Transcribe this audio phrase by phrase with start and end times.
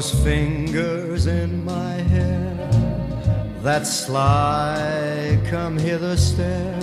[0.00, 2.70] Those fingers in my hair,
[3.62, 6.80] that sly come hither stare,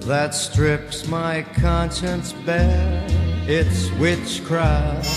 [0.00, 3.06] that strips my conscience bare,
[3.48, 5.08] it's witchcraft.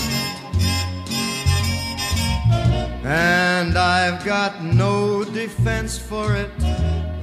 [3.04, 6.58] And I've got no defense for it.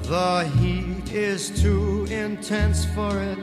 [0.03, 3.39] The heat is too intense for it.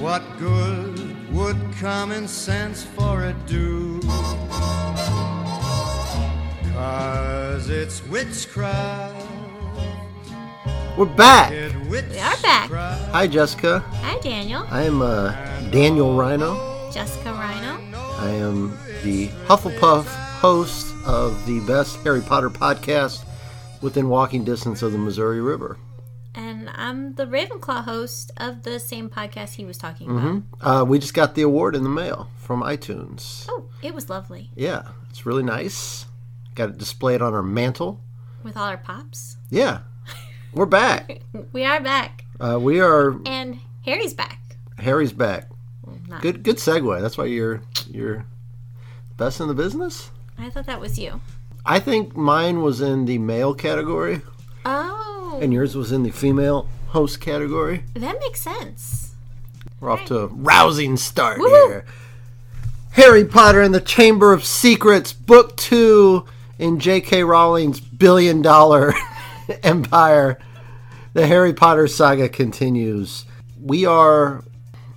[0.00, 4.01] What good would common sense for it do?
[6.82, 9.14] Cause it's witchcraft.
[10.98, 11.52] We're back.
[11.88, 12.72] We are back.
[13.12, 13.78] Hi, Jessica.
[13.78, 14.66] Hi, Daniel.
[14.68, 15.30] I am uh,
[15.70, 16.90] Daniel Rhino.
[16.90, 17.78] Jessica Rhino.
[18.18, 20.06] I am the Hufflepuff
[20.40, 23.24] host of the best Harry Potter podcast
[23.80, 25.78] within walking distance of the Missouri River.
[26.34, 30.42] And I'm the Ravenclaw host of the same podcast he was talking about.
[30.60, 33.46] Uh, we just got the award in the mail from iTunes.
[33.48, 34.50] Oh, it was lovely.
[34.56, 36.06] Yeah, it's really nice.
[36.54, 38.00] Got it displayed on our mantel.
[38.42, 39.36] With all our pops.
[39.50, 39.80] Yeah,
[40.52, 41.20] we're back.
[41.52, 42.24] We are back.
[42.40, 43.16] Uh, we are.
[43.26, 44.38] And Harry's back.
[44.78, 45.48] Harry's back.
[46.20, 47.00] Good, good segue.
[47.00, 48.24] That's why you're you're
[49.16, 50.10] best in the business.
[50.38, 51.20] I thought that was you.
[51.64, 54.20] I think mine was in the male category,
[54.64, 57.84] Oh, and yours was in the female host category.
[57.94, 59.14] that makes sense.
[59.80, 61.68] We're off to a rousing start Woohoo!
[61.68, 61.84] here.
[62.92, 66.24] Harry Potter and the Chamber of Secrets, Book Two
[66.62, 67.24] in J.K.
[67.24, 68.94] Rowling's billion dollar
[69.64, 70.38] empire.
[71.12, 73.26] The Harry Potter saga continues.
[73.60, 74.44] We are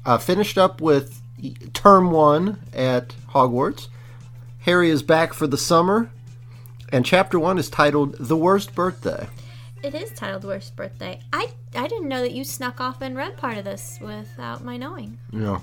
[0.06, 1.20] uh, finished up with
[1.74, 3.88] term one at Hogwarts.
[4.60, 6.12] Harry is back for the summer,
[6.92, 9.28] and chapter one is titled The Worst Birthday.
[9.82, 11.20] It is titled Worst Birthday.
[11.34, 14.78] I, I didn't know that you snuck off and read part of this without my
[14.78, 15.18] knowing.
[15.32, 15.62] Yeah.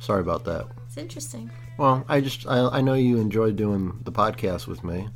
[0.00, 0.68] Sorry about that.
[0.86, 1.50] It's interesting.
[1.78, 5.08] Well, I just I, I know you enjoy doing the podcast with me,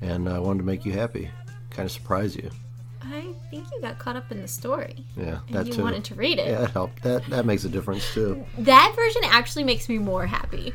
[0.00, 1.30] and I wanted to make you happy,
[1.70, 2.50] kind of surprise you.
[3.02, 4.96] I think you got caught up in the story.
[5.16, 5.82] Yeah, And that you too.
[5.82, 6.46] wanted to read it.
[6.48, 7.02] Yeah, that helped.
[7.02, 8.44] That that makes a difference too.
[8.58, 10.74] That version actually makes me more happy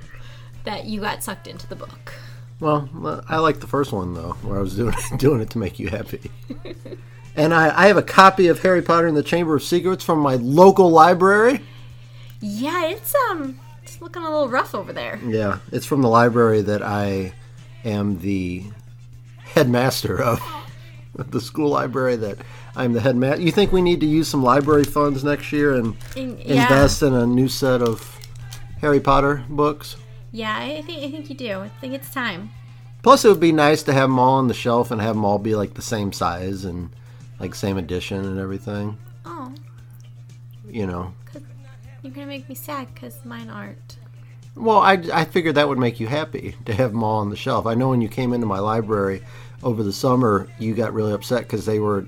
[0.63, 2.13] that you got sucked into the book.
[2.59, 2.89] Well,
[3.27, 5.89] I like the first one though, where I was doing doing it to make you
[5.89, 6.31] happy.
[7.35, 10.19] and I, I have a copy of Harry Potter and the Chamber of Secrets from
[10.19, 11.61] my local library.
[12.41, 13.59] Yeah, it's um
[14.03, 15.19] looking a little rough over there.
[15.25, 17.33] Yeah, it's from the library that I
[17.83, 18.65] am the
[19.39, 20.41] headmaster of.
[21.15, 22.39] The school library that
[22.75, 23.39] I'm the headmaster.
[23.43, 26.63] You think we need to use some library funds next year and In- yeah.
[26.63, 28.17] invest in a new set of
[28.81, 29.95] Harry Potter books?
[30.31, 31.59] Yeah, I think I think you do.
[31.59, 32.49] I think it's time.
[33.03, 35.23] Plus, it would be nice to have them all on the shelf and have them
[35.23, 36.89] all be like the same size and
[37.39, 38.97] like same edition and everything.
[39.23, 39.53] Oh,
[40.67, 41.13] You know.
[42.03, 43.97] You're gonna make me sad because mine aren't.
[44.55, 47.35] Well, I, I figured that would make you happy to have them all on the
[47.35, 47.65] shelf.
[47.65, 49.23] I know when you came into my library
[49.63, 52.05] over the summer, you got really upset because they were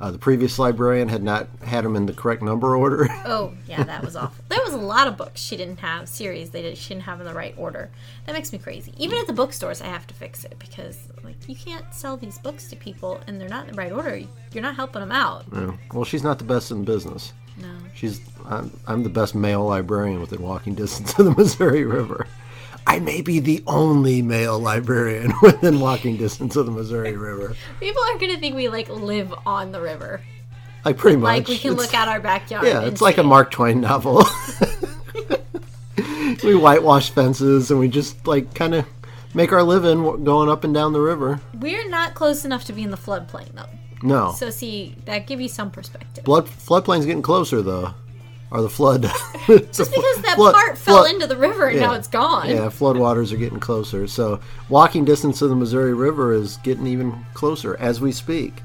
[0.00, 3.06] uh, the previous librarian had not had them in the correct number order.
[3.26, 4.42] Oh, yeah, that was awful.
[4.48, 7.20] There was a lot of books she didn't have, series they did, she didn't have
[7.20, 7.90] in the right order.
[8.26, 8.94] That makes me crazy.
[8.96, 12.38] Even at the bookstores, I have to fix it because, like, you can't sell these
[12.38, 14.22] books to people and they're not in the right order.
[14.52, 15.44] You're not helping them out.
[15.52, 15.76] Yeah.
[15.92, 17.34] Well, she's not the best in business.
[17.58, 17.76] No.
[17.94, 22.26] She's I'm, I'm the best male librarian within walking distance of the Missouri River.
[22.86, 27.54] I may be the only male librarian within walking distance of the Missouri River.
[27.78, 30.20] People are gonna think we like live on the river.
[30.84, 31.28] Like pretty much.
[31.28, 32.64] Like we can It's- look out our backyard.
[32.66, 33.22] Yeah, it's like a.
[33.22, 34.24] Mark Twain novel.
[36.42, 38.86] we whitewash fences and we just like kind of
[39.34, 41.40] make our living going up and down the river.
[41.58, 43.66] We're not close enough to be in the floodplain though.
[44.02, 46.24] No, So see, that give you some perspective.
[46.24, 47.92] blood floodplain's getting closer though,
[48.50, 49.02] or the flood.
[49.46, 52.48] Just because that part fell into the river and now it's gone.
[52.48, 54.06] Yeah, floodwaters are getting closer.
[54.06, 58.62] So walking distance of the Missouri River is getting even closer as we speak.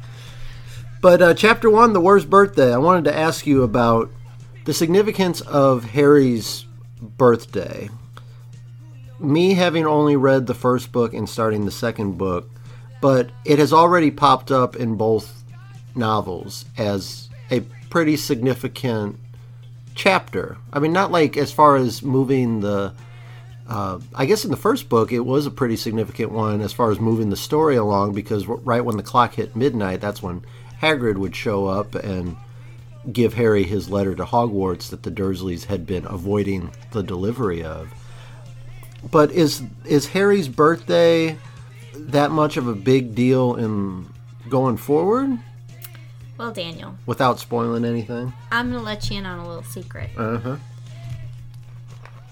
[1.01, 2.73] But uh, chapter one, the worst birthday.
[2.73, 4.09] I wanted to ask you about
[4.65, 6.65] the significance of Harry's
[6.99, 7.89] birthday.
[9.19, 12.49] Me having only read the first book and starting the second book,
[13.01, 15.43] but it has already popped up in both
[15.95, 19.17] novels as a pretty significant
[19.95, 20.57] chapter.
[20.71, 22.93] I mean, not like as far as moving the.
[23.67, 26.91] Uh, I guess in the first book, it was a pretty significant one as far
[26.91, 30.45] as moving the story along because right when the clock hit midnight, that's when
[30.79, 32.37] Hagrid would show up and
[33.11, 37.91] give Harry his letter to Hogwarts that the Dursleys had been avoiding the delivery of.
[39.09, 41.37] But is is Harry's birthday
[41.95, 44.07] that much of a big deal in
[44.47, 45.39] going forward
[46.37, 48.33] Well, Daniel, without spoiling anything?
[48.51, 50.09] I'm gonna let you in on a little secret.
[50.17, 50.55] Uh huh.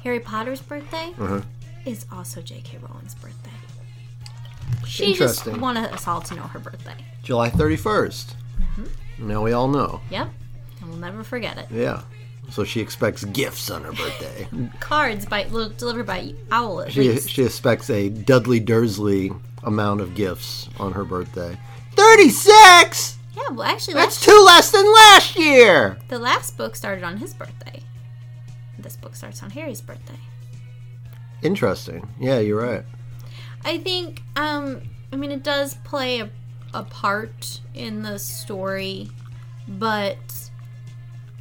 [0.03, 1.41] Harry Potter's birthday Uh-huh.
[1.85, 2.79] is also J.K.
[2.81, 3.49] Rowling's birthday.
[4.85, 6.95] She just wanted us all to know her birthday.
[7.23, 8.33] July 31st.
[8.59, 9.27] Mm-hmm.
[9.27, 10.01] Now we all know.
[10.09, 10.27] Yep.
[10.81, 11.67] And we'll never forget it.
[11.71, 12.01] Yeah.
[12.49, 14.47] So she expects gifts on her birthday.
[14.81, 17.29] Cards by delivered by Owl at she, least.
[17.29, 19.31] she expects a Dudley Dursley
[19.63, 21.57] amount of gifts on her birthday.
[21.95, 23.12] 36!
[23.49, 25.97] Yeah, well, actually, That's two less than last year!
[26.07, 27.81] the last book started on his birthday.
[28.79, 30.19] This book starts on Harry's birthday.
[31.41, 32.07] Interesting.
[32.19, 32.83] Yeah, you're right.
[33.65, 34.81] I think, um,
[35.11, 36.29] I mean, it does play a,
[36.73, 39.09] a part in the story,
[39.67, 40.17] but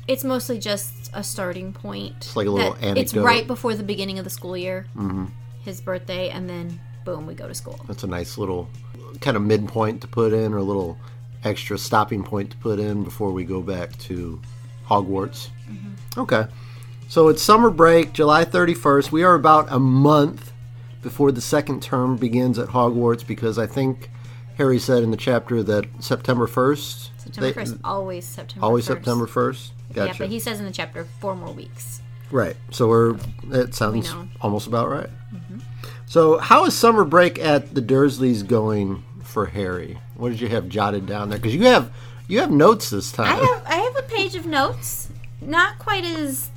[0.07, 2.15] it's mostly just a starting point.
[2.19, 3.01] It's like a little anecdote.
[3.01, 5.27] It's right before the beginning of the school year, mm-hmm.
[5.65, 7.81] his birthday, and then boom, we go to school.
[7.87, 8.69] That's a nice little
[9.21, 10.99] kind of midpoint to put in, or a little
[11.45, 14.41] extra stopping point to put in before we go back to
[14.87, 15.49] Hogwarts.
[15.71, 16.21] Mm-hmm.
[16.21, 16.47] Okay.
[17.09, 19.13] So it's summer break, July 31st.
[19.13, 20.53] We are about a month
[21.03, 24.09] before the second term begins at Hogwarts because I think
[24.57, 27.11] Harry said in the chapter that September 1st.
[27.19, 28.89] September they- 1st, always September Always 1st.
[28.89, 29.71] September 1st?
[29.93, 30.13] Gotcha.
[30.13, 32.01] Yeah, but he says in the chapter four more weeks.
[32.31, 32.57] Right.
[32.71, 33.17] So we're
[33.51, 34.27] it sounds know.
[34.41, 35.11] almost about right.
[35.35, 35.59] Mm-hmm.
[36.07, 39.99] So how is summer break at the Dursleys going for Harry?
[40.17, 41.39] What did you have jotted down there?
[41.39, 41.91] Because you have
[42.29, 43.27] you have notes this time.
[43.27, 45.09] I have I have a page of notes,
[45.41, 46.51] not quite as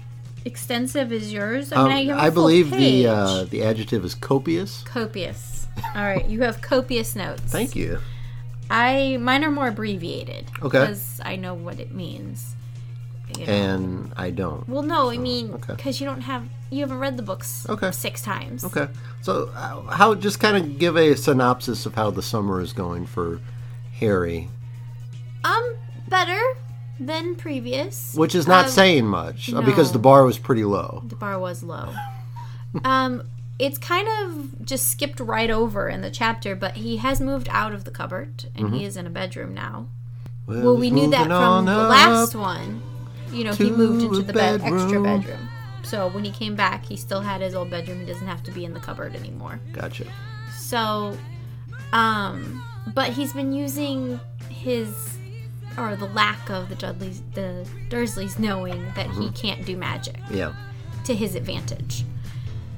[0.44, 1.72] extensive as yours.
[1.72, 3.04] I Um, mean, I, have a I full believe page.
[3.04, 4.84] the uh, the adjective is copious.
[4.84, 5.68] copious.
[5.96, 7.42] All right, you have copious notes.
[7.52, 8.00] Thank you.
[8.70, 10.46] I mine are more abbreviated.
[10.62, 10.80] Okay.
[10.82, 12.56] Because I know what it means.
[13.38, 13.52] You know.
[13.54, 14.68] And I don't.
[14.70, 15.74] well, no, I mean, okay.
[15.76, 16.44] because you don't have
[16.76, 17.92] you haven't read the books Okay.
[17.92, 18.64] six times.
[18.64, 18.88] Okay.
[19.22, 23.06] So uh, how just kind of give a synopsis of how the summer is going
[23.06, 23.40] for
[24.00, 24.50] Harry,
[25.44, 25.76] Um,
[26.08, 26.40] better
[27.00, 28.14] than previous.
[28.14, 31.04] which is not Um, saying much uh, because the bar was pretty low.
[31.08, 31.94] The bar was low.
[32.84, 33.24] um,
[33.58, 37.74] it's kind of just skipped right over in the chapter, but he has moved out
[37.74, 38.76] of the cupboard and Mm-hmm.
[38.76, 39.88] he is in a bedroom now.
[40.48, 42.82] Well, we knew that from the last one.
[43.32, 45.50] You know, he moved into the bed, extra bedroom.
[45.86, 48.00] So when he came back, he still had his old bedroom.
[48.00, 49.60] He doesn't have to be in the cupboard anymore.
[49.72, 50.06] Gotcha.
[50.58, 51.18] So,
[51.94, 55.18] um, but he's been using his
[55.78, 60.54] or the lack of the Dudleys, the Dursleys knowing that he can't do magic Yeah.
[61.04, 62.06] to his advantage.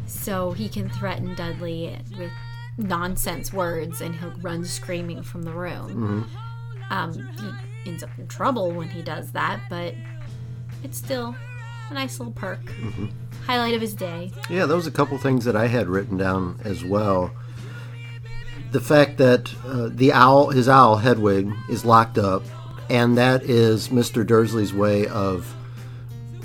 [0.08, 2.32] So he can threaten Dudley with
[2.78, 6.28] nonsense words and he'll run screaming from the room.
[6.90, 7.14] Um,
[7.84, 9.94] he ends up in trouble when he does that, but
[10.84, 11.36] it's still
[11.90, 12.60] a nice little perk.
[13.46, 14.32] Highlight of his day.
[14.50, 17.32] Yeah, there was a couple things that I had written down as well.
[18.72, 22.44] The fact that uh, the owl, his owl Hedwig, is locked up,
[22.90, 24.26] and that is Mr.
[24.28, 25.54] Dursley's way of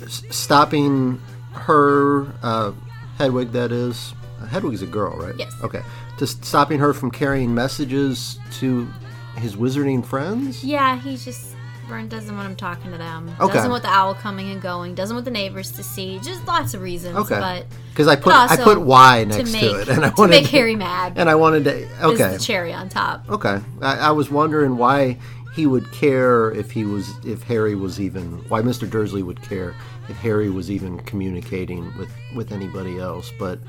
[0.01, 1.21] s- stopping
[1.53, 2.71] her, uh,
[3.17, 3.51] Hedwig.
[3.51, 4.13] That is,
[4.49, 5.35] Hedwig's a girl, right?
[5.37, 5.53] Yes.
[5.63, 5.81] Okay,
[6.17, 8.87] just stopping her from carrying messages to
[9.35, 10.63] his wizarding friends.
[10.63, 11.52] Yeah, he's just.
[11.87, 13.29] Vern doesn't want him talking to them.
[13.39, 13.53] Okay.
[13.53, 14.95] Doesn't want the owl coming and going.
[14.95, 16.19] Doesn't want the neighbors to see.
[16.19, 17.17] Just lots of reasons.
[17.17, 17.39] Okay.
[17.39, 20.41] But Because I put I put Y next to, make it, and I wanted to
[20.41, 21.13] make Harry mad.
[21.17, 21.87] and I wanted to.
[22.05, 23.29] Okay, the cherry on top.
[23.29, 25.17] Okay, I, I was wondering why
[25.55, 28.89] he would care if he was if Harry was even why Mr.
[28.89, 29.75] Dursley would care
[30.09, 33.59] if Harry was even communicating with with anybody else, but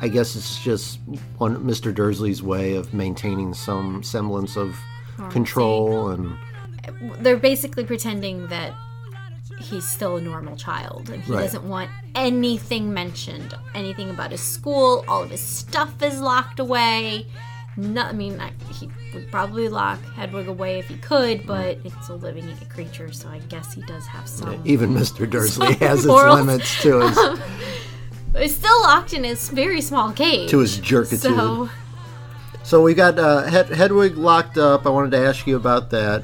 [0.00, 0.98] I guess it's just
[1.38, 1.94] one Mr.
[1.94, 4.78] Dursley's way of maintaining some semblance of
[5.30, 6.36] control and
[7.20, 8.72] they're basically pretending that
[9.58, 11.42] he's still a normal child and he Right.
[11.42, 17.26] doesn't want anything mentioned anything about his school all of his stuff is locked away
[17.76, 22.08] no, I mean I, he would probably lock Hedwig away if he could but it's
[22.08, 25.28] a living creature so I guess he does have some even Mr.
[25.28, 27.16] Dursley has its limits to his
[28.32, 31.18] but it's still locked in his very small cage to his jerkitude.
[31.20, 31.68] so
[32.64, 34.86] So we got uh, Hed- Hedwig locked up.
[34.86, 36.22] I wanted to ask you about that.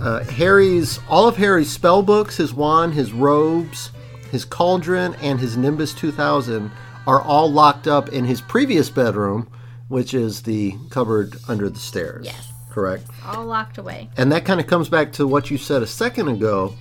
[0.00, 3.90] Uh, Harry's all of Harry's spell books, his wand, his robes,
[4.30, 6.70] his cauldron, and his Nimbus 2000
[7.06, 9.50] are all locked up in his previous bedroom,
[9.88, 12.26] which is the cupboard under the stairs.
[12.26, 12.52] Yes.
[12.70, 13.06] Correct.
[13.24, 16.28] all locked away And that kind of comes back to what you said a second
[16.28, 16.74] ago.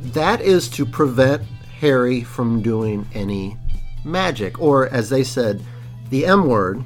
[0.00, 1.42] That is to prevent
[1.78, 3.56] Harry from doing any
[4.04, 5.62] magic, or as they said,
[6.10, 6.82] the M word,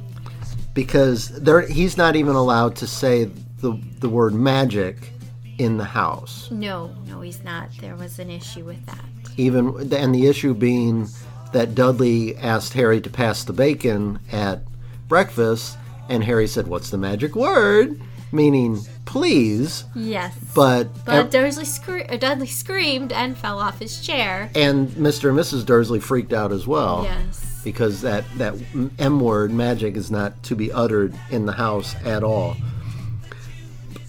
[0.75, 3.25] because he's not even allowed to say
[3.61, 5.13] the the word magic
[5.59, 6.49] in the house.
[6.51, 9.05] no no he's not there was an issue with that
[9.37, 11.09] Even and the issue being
[11.53, 14.63] that Dudley asked Harry to pass the bacon at
[15.09, 18.01] breakfast, and Harry said, "What's the magic word?"
[18.33, 19.85] Meaning, please.
[19.95, 24.51] yes But But Dursley scre- Dudley screamed and fell off his chair.
[24.55, 25.29] and Mr.
[25.31, 25.65] and Mrs.
[25.65, 27.05] Dursley freaked out as well.
[27.05, 27.61] Yes.
[27.63, 28.55] because that that
[28.99, 32.57] M word magic is not to be uttered in the house at all.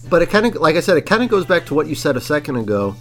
[0.09, 1.95] But it kind of, like I said, it kind of goes back to what you
[1.95, 2.95] said a second ago,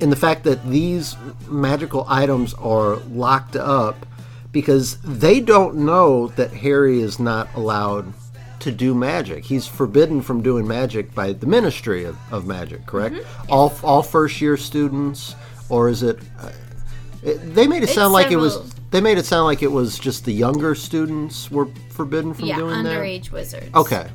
[0.00, 1.16] in the fact that these
[1.48, 4.06] magical items are locked up
[4.52, 8.12] because they don't know that Harry is not allowed
[8.60, 9.44] to do magic.
[9.44, 13.16] He's forbidden from doing magic by the Ministry of, of Magic, correct?
[13.48, 15.34] All all first year students,
[15.68, 16.18] or is it?
[16.38, 16.50] Uh,
[17.22, 18.74] it they made it It's sound like it was.
[18.90, 22.56] They made it sound like it was just the younger students were forbidden from yeah,
[22.56, 22.98] doing that.
[22.98, 23.72] underage wizards.
[23.74, 24.08] Okay,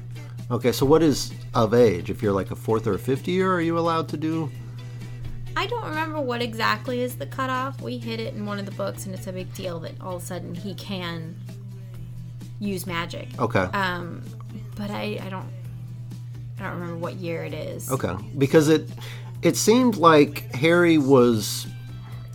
[0.52, 0.72] okay.
[0.72, 2.10] So what is of age?
[2.10, 4.52] If you're like a fourth or a fifth year, are you allowed to do?
[5.58, 7.82] I don't remember what exactly is the cutoff.
[7.82, 10.18] We hit it in one of the books, and it's a big deal that all
[10.18, 11.36] of a sudden he can
[12.60, 13.30] use magic.
[13.40, 13.60] Okay.
[13.60, 14.22] Um,
[14.76, 15.48] but I, I don't,
[16.60, 17.90] I don't remember what year it is.
[17.90, 18.90] Okay, because it
[19.42, 21.68] it seemed like Harry was.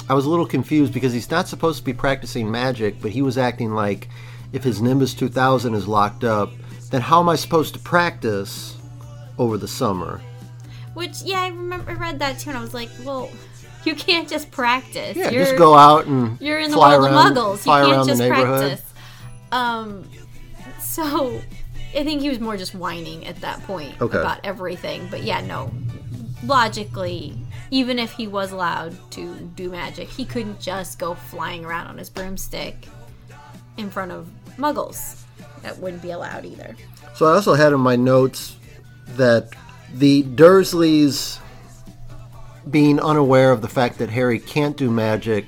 [0.08, 3.22] I was a little confused because he's not supposed to be practicing magic, but he
[3.22, 4.08] was acting like
[4.52, 6.50] if his Nimbus 2000 is locked up,
[6.90, 8.76] then how am I supposed to practice
[9.38, 10.20] over the summer?
[10.94, 13.30] Which, yeah, I remember I read that too, and I was like, well,
[13.84, 15.16] you can't just practice.
[15.16, 17.58] Yeah, You're- just go out and You're in the fly world around, of muggles.
[17.60, 18.82] fly You can't just practice.
[19.52, 20.08] Um,
[20.80, 21.40] so
[21.94, 24.18] I think he was more just whining at that point Okay.
[24.18, 25.08] about everything.
[25.10, 25.70] But yeah, no.
[26.44, 27.36] Logically,
[27.70, 31.98] even if he was allowed to do magic, he couldn't just go flying around on
[31.98, 32.86] his broomstick
[33.76, 34.28] in front of
[34.58, 35.19] muggles.
[35.62, 36.76] That wouldn't be allowed either.
[37.14, 38.56] So I also had in my notes
[39.16, 39.50] that
[39.94, 41.38] the Dursleys
[42.70, 45.46] being unaware of the fact that Harry can't do magic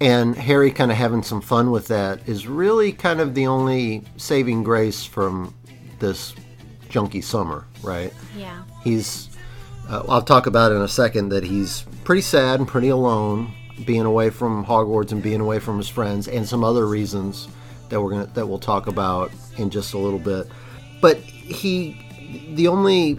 [0.00, 4.02] and Harry kind of having some fun with that is really kind of the only
[4.16, 5.54] saving grace from
[5.98, 6.34] this
[6.88, 8.12] junky summer, right?
[8.36, 8.62] Yeah.
[8.82, 9.28] He's
[9.88, 13.52] uh, I'll talk about in a second that he's pretty sad and pretty alone
[13.84, 17.48] being away from Hogwarts and being away from his friends and some other reasons
[17.90, 20.46] that we're going to that we'll talk about in just a little bit.
[21.00, 21.96] But he
[22.54, 23.18] the only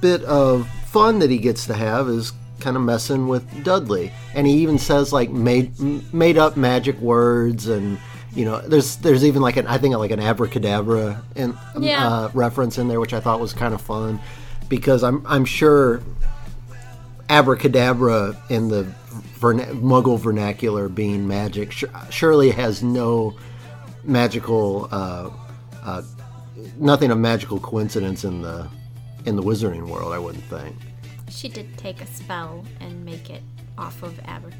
[0.00, 4.12] bit of fun that he gets to have is kind of messing with Dudley.
[4.34, 5.78] And he even says like made
[6.12, 7.98] made up magic words and
[8.34, 12.06] you know, there's there's even like an I think like an abracadabra in, Yeah.
[12.06, 14.20] uh, reference in there, which I thought was kind of fun
[14.68, 16.02] because I'm I'm sure
[17.28, 18.84] abracadabra in the
[19.38, 23.34] verna- Muggle vernacular being magic su- surely has no
[24.06, 25.30] magical uh,
[25.82, 26.02] uh,
[26.78, 28.68] nothing of magical coincidence in the
[29.24, 30.12] in the wizarding world.
[30.12, 30.76] I wouldn't think.
[31.28, 33.42] She did take a spell and make it
[33.76, 34.52] off of abra-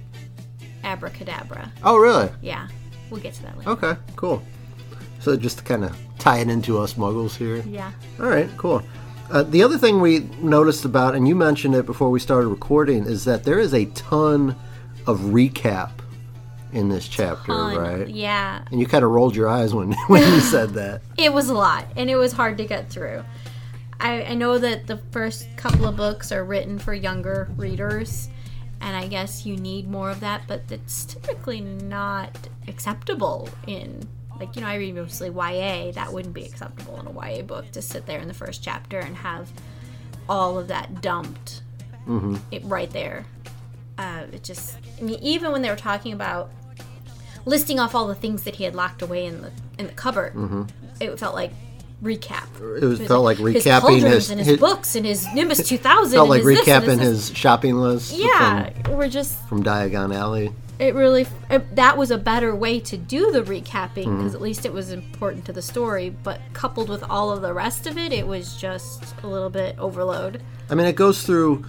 [0.84, 1.72] abracadabra.
[1.82, 2.28] Oh, really?
[2.42, 2.68] Yeah.
[3.10, 3.70] We'll get to that later.
[3.70, 4.42] Okay, cool.
[5.20, 7.58] So just to kind of tie it into us Muggles here.
[7.58, 7.92] Yeah.
[8.20, 8.82] All right, cool.
[9.30, 13.04] Uh, the other thing we noticed about, and you mentioned it before we started recording,
[13.04, 14.54] is that there is a ton
[15.06, 15.90] of recap
[16.72, 17.76] in this chapter, Ton.
[17.76, 18.08] right?
[18.08, 18.62] Yeah.
[18.70, 21.02] And you kind of rolled your eyes when when you said that.
[21.16, 23.24] It was a lot, and it was hard to get through.
[23.98, 28.28] I, I know that the first couple of books are written for younger readers,
[28.80, 32.36] and I guess you need more of that, but it's typically not
[32.68, 34.06] acceptable in,
[34.38, 35.92] like, you know, I read mostly YA.
[35.92, 38.98] That wouldn't be acceptable in a YA book to sit there in the first chapter
[38.98, 39.50] and have
[40.28, 41.62] all of that dumped
[42.06, 42.36] mm-hmm.
[42.50, 43.24] it right there.
[43.98, 46.50] Uh, it just, I mean, even when they were talking about
[47.44, 50.34] listing off all the things that he had locked away in the in the cupboard,
[51.00, 51.52] it felt like
[52.02, 52.46] recap.
[52.80, 55.66] It was felt like his recapping cauldrons his, and his, his books and his Nimbus
[55.68, 56.12] 2000.
[56.16, 58.16] felt like and his this and recapping his, his shopping list.
[58.16, 60.52] Yeah, from, we're just from Diagon Alley.
[60.78, 64.16] it really it, that was a better way to do the recapping Mm-hmm.
[64.18, 66.10] because at least it was important to the story.
[66.10, 69.78] But coupled with all of the rest of it, it was just a little bit
[69.78, 70.42] overload.
[70.68, 71.64] I mean, it goes through.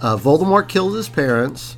[0.00, 1.76] Uh, Voldemort killed his parents.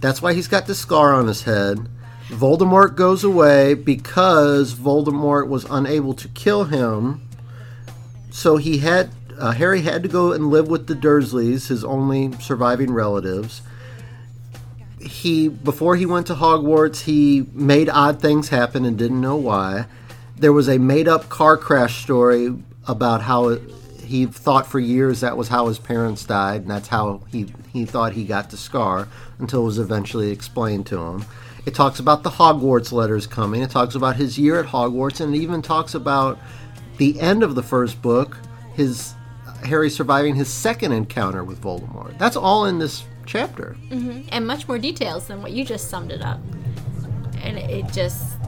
[0.00, 1.88] That's why he's got this scar on his head.
[2.28, 7.22] Voldemort goes away because Voldemort was unable to kill him.
[8.30, 12.32] So he had uh, Harry had to go and live with the Dursleys, his only
[12.40, 13.62] surviving relatives.
[15.00, 19.86] He before he went to Hogwarts, he made odd things happen and didn't know why.
[20.36, 22.54] There was a made-up car crash story
[22.86, 23.58] about how
[24.08, 27.84] he thought for years that was how his parents died, and that's how he he
[27.84, 29.06] thought he got the scar
[29.38, 31.24] until it was eventually explained to him.
[31.66, 33.60] It talks about the Hogwarts letters coming.
[33.60, 36.38] It talks about his year at Hogwarts, and it even talks about
[36.96, 38.38] the end of the first book,
[38.74, 39.14] his
[39.64, 42.16] Harry surviving his second encounter with Voldemort.
[42.16, 43.76] That's all in this chapter.
[43.90, 44.28] Mm-hmm.
[44.32, 46.40] and much more details than what you just summed it up.
[47.42, 48.38] And it just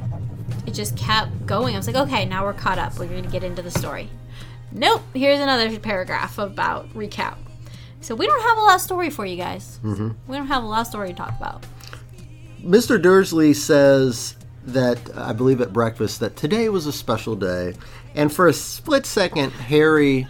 [0.66, 1.74] it just kept going.
[1.74, 2.98] I was like, okay, now we're caught up.
[2.98, 4.08] We're going to get into the story.
[4.72, 5.02] Nope.
[5.14, 7.36] Here's another paragraph about recap.
[8.00, 9.78] So we don't have a lot of story for you guys.
[9.84, 10.10] Mm-hmm.
[10.26, 11.64] We don't have a lot of story to talk about.
[12.62, 13.00] Mr.
[13.00, 17.74] Dursley says that I believe at breakfast that today was a special day,
[18.14, 20.26] and for a split second, Harry.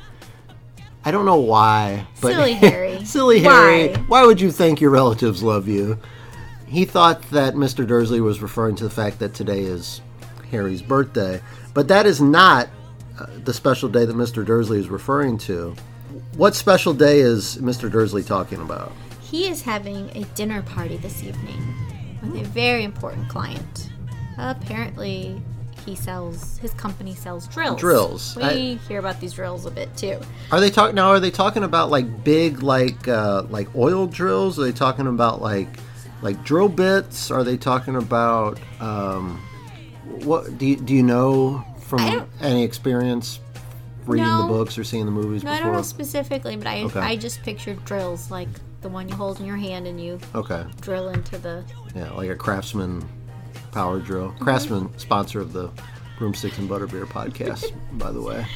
[1.04, 3.04] I don't know why, but Silly Harry.
[3.04, 3.88] silly Harry.
[3.88, 3.96] Why?
[4.06, 5.98] Why would you think your relatives love you?
[6.66, 7.86] He thought that Mr.
[7.86, 10.00] Dursley was referring to the fact that today is
[10.50, 11.40] Harry's birthday,
[11.74, 12.68] but that is not
[13.44, 14.44] the special day that Mr.
[14.44, 15.74] Dursley is referring to.
[16.36, 17.90] What special day is Mr.
[17.90, 18.92] Dursley talking about?
[19.20, 21.74] He is having a dinner party this evening
[22.22, 23.90] with a very important client.
[24.38, 25.40] Apparently,
[25.86, 27.80] he sells his company sells drills.
[27.80, 28.36] Drills.
[28.36, 30.20] We I- hear about these drills a bit too.
[30.52, 31.08] Are they talking now?
[31.08, 34.58] Are they talking about like big, like uh, like oil drills?
[34.58, 35.68] Are they talking about like
[36.22, 37.30] like drill bits?
[37.30, 39.38] Are they talking about um,
[40.24, 40.58] what?
[40.58, 43.40] Do you, do you know from any experience
[44.06, 44.42] reading No.
[44.42, 45.76] the books or seeing the movies No, I don't before?
[45.76, 47.00] know specifically, but I Okay.
[47.00, 48.48] I just pictured drills like
[48.80, 51.64] the one you hold in your hand and you Okay, drill into the.
[51.94, 53.06] yeah, like a Craftsman
[53.72, 54.28] power drill.
[54.30, 54.44] Mm-hmm.
[54.44, 55.70] Craftsman sponsor of the
[56.18, 58.46] Broomsticks and Butterbeer podcast, by the way.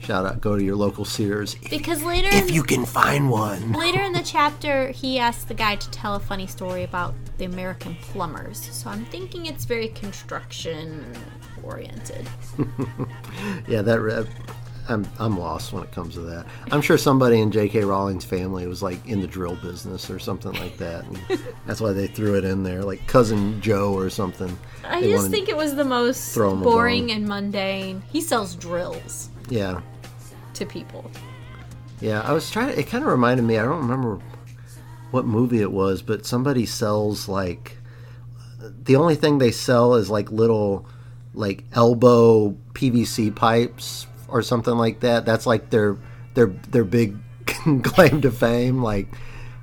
[0.00, 3.72] Shout out, go to your local Sears Because later if in, you can find one.
[3.72, 7.44] later in the chapter, he asks the guy to tell a funny story about the
[7.44, 8.58] American plumbers.
[8.72, 11.04] So I'm thinking it's very construction
[11.64, 12.26] oriented.
[13.68, 14.26] Yeah, that re-
[14.88, 16.46] I'm I'm lost when it comes to that.
[16.72, 17.84] I'm sure somebody in J.K.
[17.84, 21.04] Rowling's family was like in the drill business or something like that,
[21.66, 24.56] that's why they threw it in there, like cousin Joe or something.
[24.84, 28.02] I They just think it was the most boring and mundane.
[28.12, 29.80] He sells drills yeah,
[30.54, 31.10] to people.
[32.00, 32.20] yeah.
[32.22, 32.76] I was trying.
[32.78, 33.58] It kind of reminded me.
[33.58, 34.18] I don't remember
[35.12, 37.78] what movie it was, but somebody sells like
[38.84, 40.86] the only thing they sell is like little
[41.34, 45.24] like elbow PVC pipes or something like that.
[45.24, 45.96] That's like their
[46.34, 47.16] their their big
[47.82, 48.82] claim to fame.
[48.82, 49.08] Like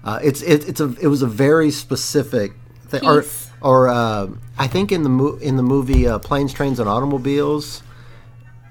[0.04, 2.54] uh, it's it, it's a it was a very specific
[2.88, 3.06] thing.
[3.06, 3.24] Or
[3.62, 7.84] or uh, I think in the mo- in the movie uh, Planes, Trains, and Automobiles,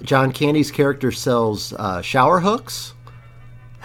[0.03, 2.95] John Candy's character sells uh, shower hooks.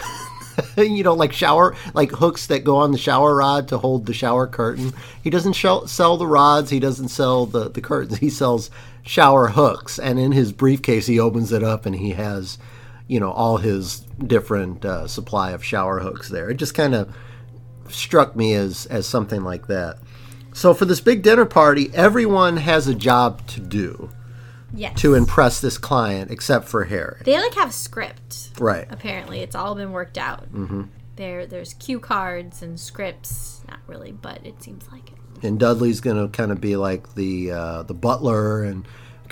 [0.78, 4.14] you know, like shower, like hooks that go on the shower rod to hold the
[4.14, 4.94] shower curtain.
[5.24, 6.70] He doesn't shell, sell the rods.
[6.70, 8.18] He doesn't sell the, the curtains.
[8.24, 8.70] He sells
[9.04, 10.00] shower hooks.
[10.00, 12.58] And in his briefcase, he opens it up and he has,
[13.08, 16.50] you know, all his different uh, supply of shower hooks there.
[16.50, 17.14] It just kind of
[17.90, 19.98] struck me as as something like that.
[20.54, 24.10] So for this big dinner party, everyone has a job to do
[24.76, 25.00] Yes.
[25.02, 27.22] to impress this client, except for Harry.
[27.24, 28.50] They like have a script.
[28.60, 28.88] Right.
[28.90, 30.52] Apparently, it's all been worked out.
[30.52, 30.84] Mm-hmm.
[31.16, 33.62] There, there's cue cards and scripts.
[33.68, 35.12] Not really, but it seems like.
[35.44, 38.88] And Dudley's gonna kind of be like the uh, the butler and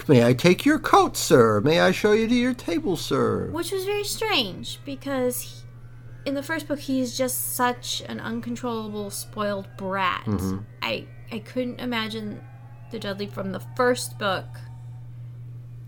[0.08, 1.62] may I take your coat, sir?
[1.62, 3.50] May I show you to your table, sir?
[3.52, 5.62] Which was very strange because he,
[6.26, 10.26] in the first book he's just such an uncontrollable, spoiled brat.
[10.26, 10.60] Mm-hmm.
[10.82, 12.41] I I couldn't imagine
[12.91, 14.45] the Dudley from the first book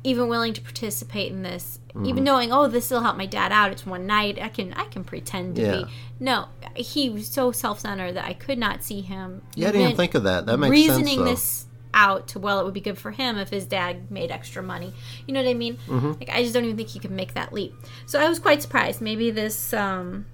[0.03, 2.05] even willing to participate in this, Mm-hmm.
[2.07, 3.71] even knowing oh this will help my dad out.
[3.71, 4.39] It's one night.
[4.41, 5.71] I can I can pretend to Yeah.
[5.83, 5.85] be.
[6.19, 9.43] No, he was so self centered that I could not see him.
[9.55, 10.47] Yeah, I didn't even think of that.
[10.47, 11.17] That makes reasoning sense.
[11.17, 11.23] Though.
[11.25, 14.63] this out to well it would be good for him if his dad made extra
[14.63, 14.91] money
[15.27, 16.13] you know what i mean Mm-hmm.
[16.13, 17.71] like i just don't even think he could make that leap
[18.07, 20.25] so i was quite surprised maybe this um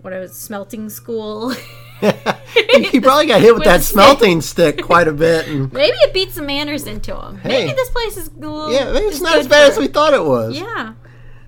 [0.00, 1.54] what i was smelting school
[2.90, 3.92] he probably got hit with With that a stick.
[3.94, 7.48] smelting stick quite a bit, and maybe it beat some manners into him Hey.
[7.66, 10.24] maybe this place is little- yeah, maybe it's not as bad as we thought it
[10.24, 10.58] was.
[10.58, 10.94] yeah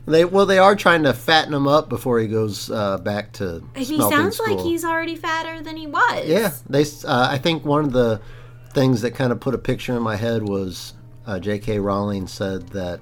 [0.06, 3.62] They well, they are trying to fatten him up before he goes uh, back to
[3.74, 4.56] he sounds school.
[4.56, 6.82] like he's already fatter than he was Yeah, they.
[7.04, 8.20] Uh, I think one of the
[8.72, 10.92] things that kind of put a picture in my head was
[11.26, 11.78] uh, J.K.
[11.78, 13.00] Rowling said that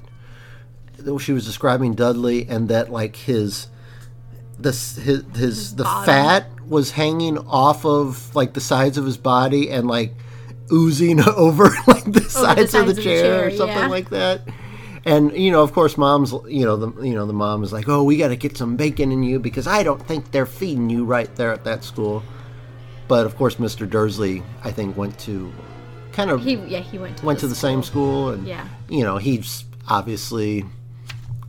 [1.19, 3.67] she was describing Dudley and that like his
[4.63, 6.07] this his, his the bottom.
[6.07, 10.13] fat was hanging off of like the sides of his body and like
[10.73, 13.87] oozing over like the sides, of, the chair, or something yeah.
[13.89, 14.43] like that.
[15.05, 17.89] And you know, of course, mom's you know the you know the mom is like,
[17.89, 20.89] oh, we got to get some bacon in you because I don't think they're feeding
[20.89, 22.23] you right there at that school.
[23.09, 23.89] But of course, Mr.
[23.89, 25.53] Dursley, I think, went to
[26.13, 28.67] kind of he yeah he went to went to the same school, and Yeah.
[28.89, 30.65] you know he's obviously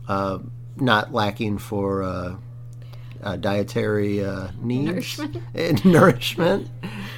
[0.08, 0.38] uh,
[0.76, 2.34] not lacking for uh,
[3.24, 5.36] uh, dietary uh, needs, Nourishment.
[5.54, 6.68] and nourishment.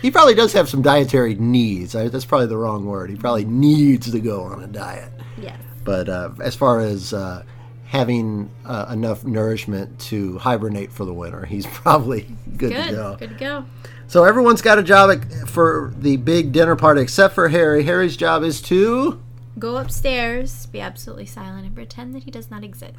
[0.00, 1.94] He probably does have some dietary needs.
[1.94, 3.10] I, that's probably the wrong word.
[3.10, 5.12] He probably needs to go on a diet.
[5.36, 7.42] yes But uh, as far as uh,
[7.84, 12.22] having uh, enough nourishment to hibernate for the winter, he's probably
[12.56, 13.16] good, good to go.
[13.18, 13.64] good to go
[14.08, 17.82] So everyone's got a job for the big dinner party except for Harry.
[17.82, 19.20] Harry's job is to.
[19.58, 22.94] go upstairs be absolutely silent and pretend that he does not exist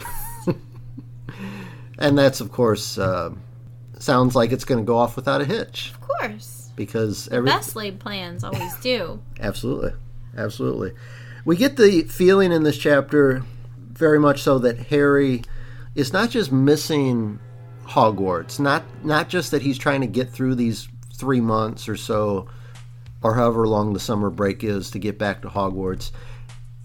[1.97, 3.31] And that's, of course, uh,
[3.99, 7.75] sounds like it's going to go off without a hitch of course because every best
[7.75, 9.93] laid plans always do absolutely,
[10.37, 10.93] absolutely.
[11.45, 13.43] We get the feeling in this chapter
[13.77, 15.43] very much so that Harry
[15.95, 17.39] is not just missing
[17.85, 22.47] Hogwarts, not not just that he's trying to get through these three months or so,
[23.23, 26.11] or however long the summer break is to get back to Hogwarts.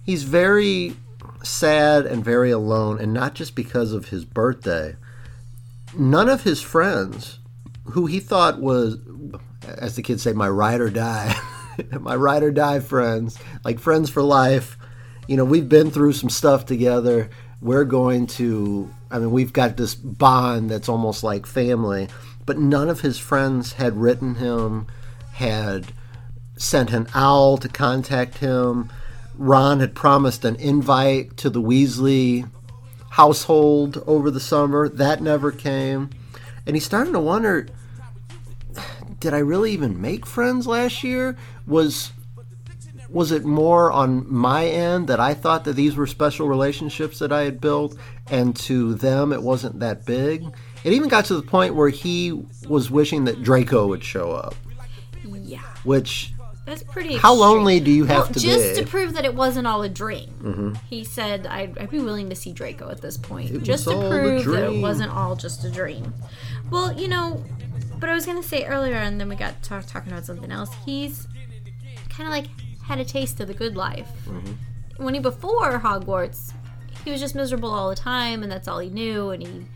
[0.05, 0.95] He's very
[1.43, 4.97] sad and very alone, and not just because of his birthday.
[5.97, 7.39] None of his friends,
[7.85, 8.99] who he thought was,
[9.67, 11.35] as the kids say, my ride or die,
[12.01, 14.79] my ride or die friends, like friends for life.
[15.29, 17.31] You know, we've been through some stuff together.
[17.61, 22.09] We're going to, I mean, we've got this bond that's almost like family.
[22.45, 24.87] But none of his friends had written him,
[25.35, 25.93] had
[26.57, 28.91] sent an owl to contact him.
[29.37, 32.49] Ron had promised an invite to the Weasley
[33.13, 34.89] household over the summer.
[34.89, 36.09] That never came.
[36.67, 37.69] And he's starting to wonder
[39.21, 41.37] did I really even make friends last year?
[41.67, 42.13] Was
[43.09, 47.31] was it more on my end that I thought that these were special relationships that
[47.31, 47.95] I had built
[48.31, 50.45] and to them it wasn't that big?
[50.83, 54.55] It even got to the point where he was wishing that Draco would show up,
[55.25, 55.61] Yeah.
[55.85, 56.32] which
[56.65, 57.17] That's pretty.
[57.17, 57.41] How extreme.
[57.41, 58.51] lonely do you have Well, to just be?
[58.53, 60.31] Just to prove that it wasn't all a dream.
[60.43, 60.75] Mm-hmm.
[60.89, 63.91] He said, I'd, "I'd be willing to see Draco at this point, It just to
[64.09, 66.15] prove that it wasn't all just a dream."
[66.71, 67.45] Well, you know,
[67.99, 70.71] but I was gonna say earlier, and then we got talk, talking about something else.
[70.87, 71.27] He's
[72.09, 72.47] kind of like
[72.85, 74.11] had a taste of the good life.
[74.27, 75.05] Mm-hmm.
[75.05, 76.53] When he before Hogwarts,
[77.05, 79.31] he was just miserable all the time, and that's all he knew.
[79.31, 79.67] And he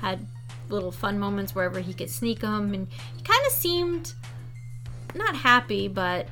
[0.00, 0.26] had
[0.68, 4.14] little fun moments wherever he could sneak them, and he kind of seemed
[5.14, 6.28] not happy, but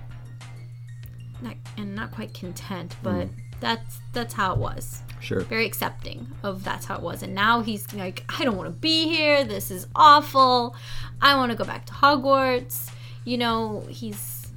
[1.42, 2.96] not and not quite content.
[3.02, 3.30] But mm.
[3.60, 5.02] that's that's how it was.
[5.20, 5.40] sure.
[5.40, 7.22] Very accepting of that's how it was.
[7.22, 9.44] And now he's like, I don't want to be here.
[9.44, 10.74] This is awful.
[11.20, 12.90] I want to go back to Hogwarts.
[13.24, 14.48] You know, he's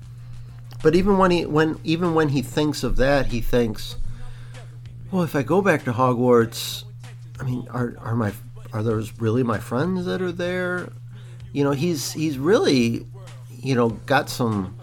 [0.82, 3.98] But even when he when even when he thinks of that, he thinks,
[5.12, 6.84] well, if I go back to Hogwarts,
[7.40, 8.32] I mean, are are my
[8.72, 10.90] are those really my friends that are there?
[11.52, 13.06] You know, he's he's really,
[13.64, 14.78] you know, got some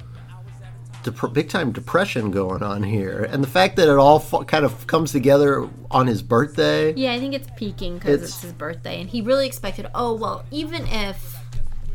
[1.03, 4.65] dep- big time depression going on here, and the fact that it all fa- kind
[4.65, 6.95] of comes together on his birthday.
[6.95, 9.87] Yeah, I think it's peaking because It's- it's his birthday, and he really expected.
[9.95, 11.37] Oh well, even if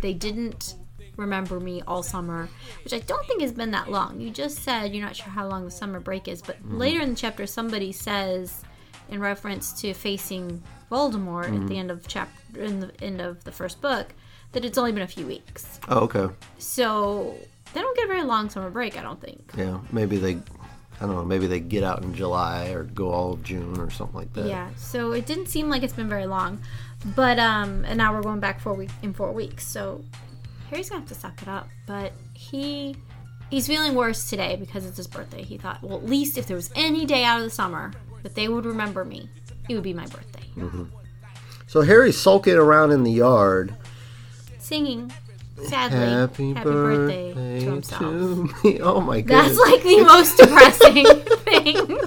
[0.01, 0.75] they didn't
[1.17, 2.49] remember me all summer,
[2.83, 4.19] which I don't think has been that long.
[4.19, 6.77] You just said you're not sure how long the summer break is, but mm-hmm.
[6.77, 8.63] later in the chapter, somebody says,
[9.09, 11.67] in reference to facing Voldemort at mm-hmm.
[11.67, 14.13] the end of chapter in the end of the first book,
[14.55, 15.79] that it's only been a few weeks.
[15.87, 16.33] Oh, okay.
[16.57, 17.35] So
[17.73, 19.51] they don't get a very long summer break, I don't think.
[19.55, 23.33] Yeah, maybe they, I don't know, maybe they get out in July or go all
[23.33, 24.47] of June or something like that.
[24.47, 26.59] Yeah, so it didn't seem like it's been very long,
[27.15, 29.67] but um, and now we're going back four week in four weeks.
[29.67, 30.03] So
[30.69, 31.67] Harry's gonna have to suck it up.
[31.85, 32.95] But he
[33.51, 35.43] he's feeling worse today because it's his birthday.
[35.43, 37.91] He thought, well, at least if there was any day out of the summer
[38.23, 39.29] that they would remember me,
[39.69, 40.43] it would be my birthday.
[41.67, 43.75] So Harry's sulking around in the yard.
[44.65, 45.11] Singing
[45.67, 48.01] sadly, Happy, birthday, to himself.
[48.01, 48.79] to me.
[48.81, 49.57] Oh my goodness.
[49.57, 51.99] That's like the most depressing thing.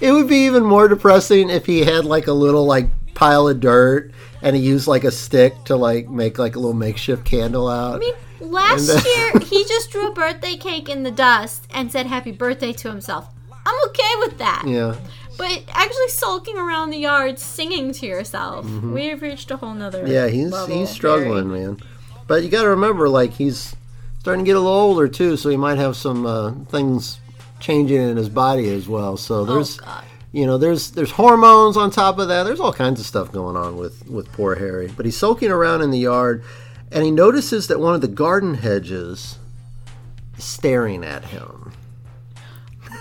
[0.00, 3.58] it would be even more depressing if he had like a little like pile of
[3.60, 4.12] dirt
[4.42, 7.96] and he used like a stick to like make like a little makeshift candle out.
[7.96, 11.90] I mean, last then- year he just drew a birthday cake in the dust and
[11.90, 13.28] said happy birthday to himself.
[13.66, 14.64] I'm okay with that.
[14.66, 14.94] yeah.
[15.36, 20.12] But actually sulking around the yard singing to yourself, we've reached a whole nother Mm-hmm.
[20.12, 21.80] Yeah, he's level, he's struggling, man.
[22.26, 23.74] But you got to remember like he's
[24.18, 27.18] starting to get a little older too, so he might have some uh, things
[27.60, 29.16] changing in his body as well.
[29.16, 32.42] So there's oh you know there's there's hormones on top of that.
[32.42, 34.88] There's all kinds of stuff going on with with poor harry.
[34.88, 36.42] But he's soaking around in the yard
[36.90, 39.38] and he notices that one of the garden hedges
[40.36, 41.72] is staring at him.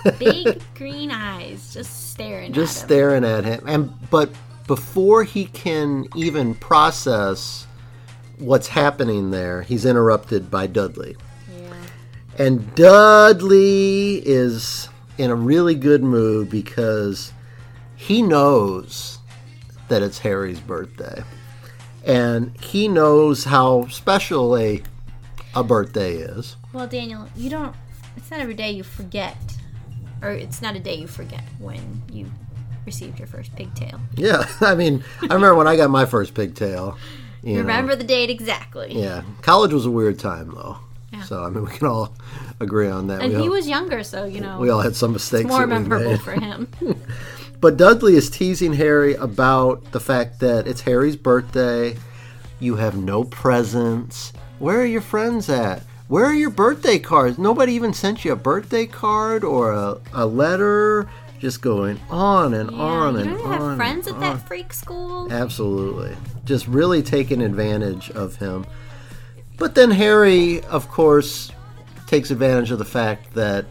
[0.19, 2.87] Big green eyes just staring just at him.
[2.87, 3.63] staring at him.
[3.67, 4.31] And but
[4.67, 7.67] before he can even process
[8.43, 11.15] what's happening there he's interrupted by dudley
[11.51, 11.73] Yeah.
[12.37, 17.31] And Dudley is in a really good mood because
[17.95, 19.19] he knows
[19.87, 21.23] that it's Harry's birthday.
[22.05, 24.81] And he knows how special a
[25.55, 26.55] a birthday is.
[26.73, 27.75] Well, Daniel, you don't.
[28.17, 29.37] It's not every day you forget,
[30.21, 32.31] or it's not a day you forget when you
[32.85, 33.99] received your first pigtail.
[34.15, 36.97] Yeah, I mean, I remember when I got my first pigtail.
[37.43, 37.59] You know.
[37.59, 38.93] Remember the date exactly.
[38.93, 40.77] Yeah, college was a weird time though.
[41.11, 41.23] Yeah.
[41.23, 42.15] So I mean, we can all
[42.59, 43.21] agree on that.
[43.21, 45.45] And we he all, was younger, so you know, we all had some mistakes.
[45.45, 46.69] it's more memorable for him.
[47.63, 51.95] But Dudley is teasing Harry about the fact that it's Harry's birthday.
[52.59, 54.33] You have no presents.
[54.59, 55.83] Where are your friends at?
[56.09, 57.37] Where are your birthday cards?
[57.37, 61.07] Nobody even sent you a birthday card or a, a letter.
[61.43, 63.59] Just going on and Yeah, on you and don't on.
[63.69, 65.27] have friends at that freak school.
[65.29, 66.15] Absolutely.
[66.45, 68.65] Just really taking advantage of him.
[69.57, 71.51] But then Harry, of course,
[72.07, 73.65] takes advantage of the fact that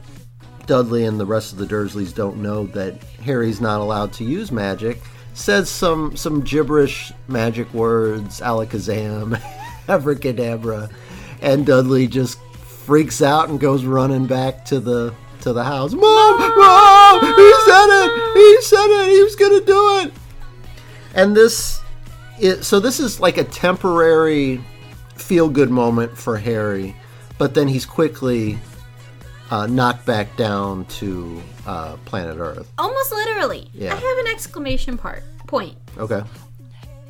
[0.66, 4.52] Dudley and the rest of the Dursleys don't know that Harry's not allowed to use
[4.52, 5.00] magic.
[5.32, 9.40] Says some some gibberish magic words, alakazam,
[9.88, 10.90] abracadabra,
[11.40, 15.94] and Dudley just freaks out and goes running back to the to the house.
[15.94, 16.02] Mom,
[16.38, 16.50] mom,
[17.20, 18.34] he said it.
[18.34, 19.10] He said it.
[19.10, 20.12] He was gonna do it.
[21.14, 21.80] And this,
[22.40, 24.60] it, so this is like a temporary
[25.14, 26.96] feel good moment for Harry,
[27.38, 28.58] but then he's quickly
[29.50, 32.70] uh, knocked back down to uh, planet Earth.
[32.78, 33.68] Almost literally.
[33.74, 33.92] Yeah.
[33.92, 35.76] I have an exclamation part point.
[35.98, 36.22] Okay.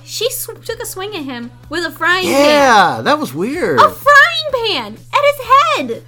[0.04, 2.32] She sw- took a swing at him with a frying pan.
[2.32, 3.78] Yeah, that was weird.
[3.78, 6.02] A frying pan at his head.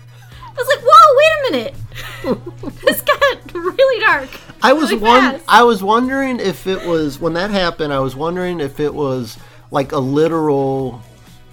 [0.56, 2.82] I was like, whoa, wait a minute.
[2.84, 4.28] this got really dark.
[4.62, 5.40] I was really one.
[5.48, 7.92] I was wondering if it was when that happened.
[7.92, 9.36] I was wondering if it was
[9.70, 11.02] like a literal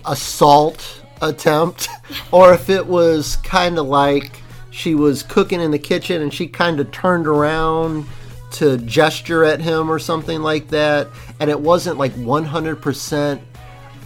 [0.05, 1.89] assault attempt,
[2.31, 6.47] or if it was kind of like she was cooking in the kitchen and she
[6.47, 8.05] kind of turned around
[8.51, 11.07] to gesture at him or something like that,
[11.39, 13.41] and it wasn't like 100%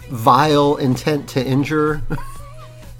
[0.08, 2.02] vile intent to injure.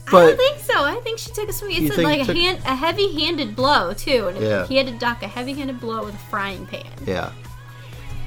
[0.09, 0.75] I don't think so.
[0.85, 1.85] I think she took a swing.
[1.85, 4.67] It's a, like a, took- hand, a heavy-handed blow too, and Yeah.
[4.67, 6.87] he had to duck a heavy-handed blow with a frying pan.
[7.05, 7.33] Yeah,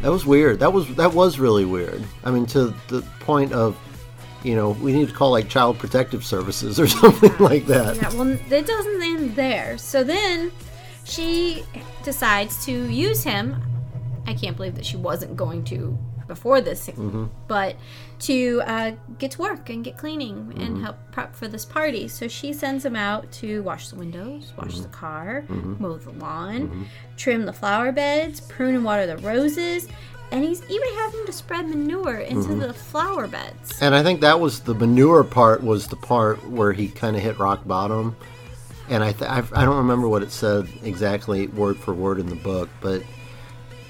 [0.01, 0.59] that was weird.
[0.59, 2.03] That was that was really weird.
[2.23, 3.77] I mean, to the point of,
[4.43, 7.95] you know, we need to call like child protective services or something like that.
[7.97, 9.77] Yeah, well, it doesn't end there.
[9.77, 10.51] So then
[11.05, 11.63] she
[12.03, 13.61] decides to use him.
[14.27, 15.97] I can't believe that she wasn't going to
[16.29, 17.25] before this, Mm-hmm.
[17.49, 17.75] but
[18.19, 20.61] to uh, get to work and get cleaning Mm-hmm.
[20.61, 22.07] and help prep for this party.
[22.07, 24.83] So she sends him out to wash the windows, wash Mm-hmm.
[24.83, 26.87] the car, mow the lawn,
[27.17, 29.87] trim the flower beds, prune and water the roses.
[30.31, 32.59] And he's even having to spread manure into Mm-hmm.
[32.59, 33.81] the flower beds.
[33.81, 37.21] And I think that was the manure part was the part where he kind of
[37.23, 38.15] hit rock bottom.
[38.89, 42.25] And I, th- I I don't remember what it said exactly word for word in
[42.27, 43.01] the book, but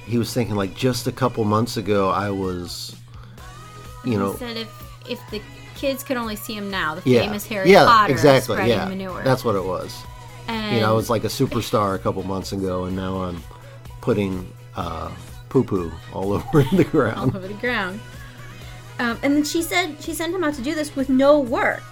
[0.10, 2.95] he was thinking like just a couple months ago I was,
[4.04, 4.69] you know, He said if
[5.10, 5.41] if the
[5.76, 8.86] kids could only see him now, the yeah, famous Harry yeah, Potter exactly, spreading yeah,
[8.86, 9.24] manure.
[9.24, 9.95] that's what it was.
[10.48, 13.41] and you know, I was like a superstar a couple months ago, and now I'm
[14.02, 15.10] putting uh,
[15.50, 17.17] poo poo all over the ground.
[17.32, 18.00] all over the ground.
[19.00, 21.84] Um, and then she said she sent him out to do this with no work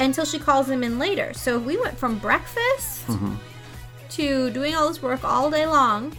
[0.00, 1.32] until she calls him in later.
[1.34, 3.34] So we went from breakfast Mm-hmm.
[4.10, 6.16] to doing all this work all day long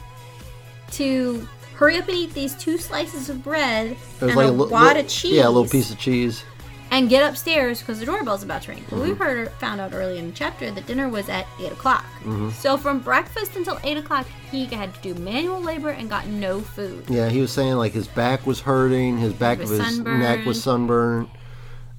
[0.98, 4.96] to hurry up and eat these two slices of bread and like a, li- wad
[4.96, 5.34] li- of cheese.
[5.34, 6.44] Yeah, a little piece of cheese.
[6.92, 8.84] and get upstairs because the doorbell's about to ring.
[8.90, 9.10] But Mm-hmm.
[9.10, 12.06] we heard found out early in the chapter that dinner was at eight o'clock.
[12.20, 12.52] Mm-hmm.
[12.52, 16.62] So from breakfast until eight o'clock, he had to do manual labor and got no
[16.62, 17.06] food.
[17.10, 20.46] Yeah, he was saying like his back was hurting, his back of was his neck
[20.46, 21.28] was sunburned.
[21.28, 21.30] sunburned.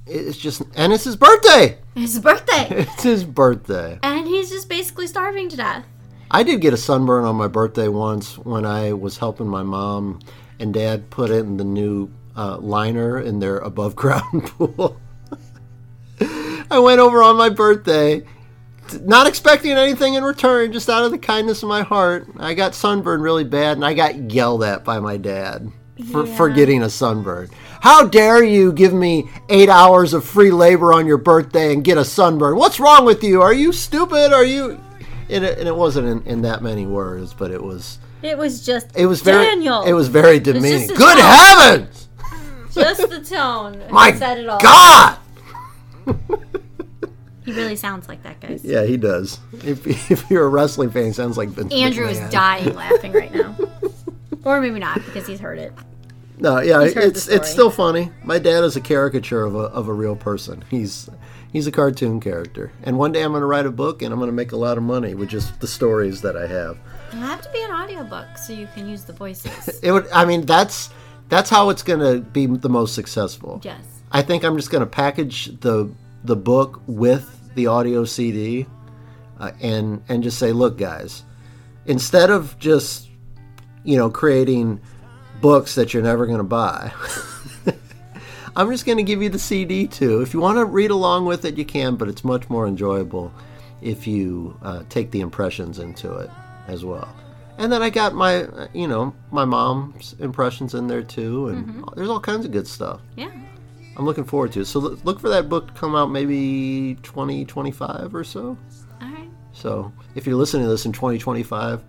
[0.07, 1.79] It's just, and it's his birthday.
[1.97, 3.99] It's his birthday, It's his birthday.
[4.03, 5.85] and he's just basically starving to death.
[6.35, 10.19] I did get a sunburn on my birthday once when I was helping my mom
[10.59, 15.01] and dad put in the new uh, liner in their above ground pool.
[16.73, 18.25] I went over on my birthday,
[19.03, 22.27] not expecting anything in return, just out of the kindness of my heart.
[22.37, 25.71] I got sunburned really bad, and I got yelled at by my dad
[26.11, 27.49] for, for getting a sunburn.
[27.81, 31.97] How dare you give me eight hours of free labor on your birthday and get
[31.97, 32.57] a sunburn?
[32.57, 33.41] What's wrong with you?
[33.41, 34.33] Are you stupid?
[34.33, 34.81] Are you?
[35.31, 37.99] And it, and it wasn't in, in that many words, but it was.
[38.23, 39.45] It was just It was very.
[39.45, 39.83] Daniel.
[39.85, 40.91] It was very demeaning.
[40.91, 41.19] a Good tone.
[41.19, 42.09] heavens!
[42.75, 43.83] just the tone.
[43.91, 44.61] My said it all.
[44.61, 45.19] God!
[47.45, 48.65] He really sounds like that, guys.
[48.65, 49.39] Yeah, he does.
[49.65, 53.33] If, if you're a wrestling fan, he sounds like Vince Andrew is dying laughing right
[53.35, 53.55] now,
[54.45, 55.73] or maybe not because he's heard it.
[56.39, 58.11] No, yeah, He's it's it's still funny.
[58.25, 60.65] My dad is a caricature of a of a real person.
[60.71, 61.09] He's
[61.55, 64.19] he's a cartoon character, and one day I'm going to write a book, and I'm
[64.19, 66.77] going to make a lot of money with just the stories that I have.
[67.09, 69.81] It'll have to be an audiobook so you can use the voices.
[69.83, 70.07] It would.
[70.13, 70.91] I mean, that's
[71.31, 73.63] that's how it's going to be the most successful.
[73.65, 73.83] yes.
[74.13, 75.91] I think I'm just going to package the
[76.25, 78.67] the book with the audio CD,
[79.39, 81.25] uh, and and just say, look, guys,
[81.87, 83.09] instead of just
[83.85, 84.81] you know creating
[85.41, 86.93] books that you're never going to buy.
[88.57, 90.21] I'm just going to give you the CD too.
[90.21, 93.33] If you want to read along with it, you can, but it's much more enjoyable
[93.83, 96.31] if you uh, take the impressions into it
[96.69, 97.09] as well.
[97.59, 101.85] And then I got my, uh, you know, my mom's impressions in there too, and
[101.95, 103.01] there's all kinds of good stuff.
[103.17, 103.31] Yeah.
[103.97, 104.65] I'm looking forward to it.
[104.65, 108.59] So look for that book to come out maybe 2025 or so.
[109.01, 109.29] All right.
[109.53, 111.83] So if you're listening to this in 2025,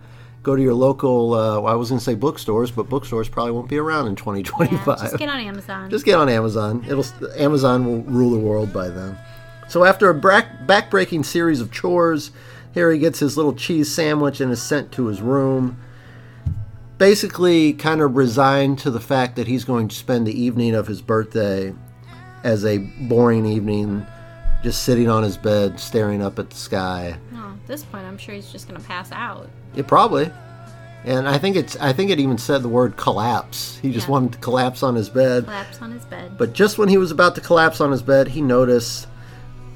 [0.46, 1.34] go to your local.
[1.34, 4.12] Uh, well, I was going to say bookstores, but bookstores probably won't be around in
[4.12, 4.98] Yeah, 2025.
[5.00, 5.90] just get on Amazon.
[5.90, 6.84] Just get on Amazon.
[6.88, 7.04] It'll
[7.36, 9.18] Amazon will rule the world by then.
[9.68, 12.30] So after a back backbreaking series of chores,
[12.74, 15.76] Harry gets his little cheese sandwich and is sent to his room.
[16.98, 20.86] Basically, kind of resigned to the fact that he's going to spend the evening of
[20.86, 21.74] his birthday
[22.42, 24.06] as a boring evening,
[24.62, 27.18] just sitting on his bed, staring up at the sky.
[27.34, 29.50] oh, at this point, I'm sure he's just gonna pass out.
[29.76, 30.30] It probably.
[31.04, 33.78] And I think it's I think it even said the word collapse.
[33.80, 34.12] He just Yeah.
[34.12, 35.44] wanted to collapse on his bed.
[35.44, 36.36] Collapse on his bed.
[36.36, 39.06] But just when he was about to collapse on his bed, he noticed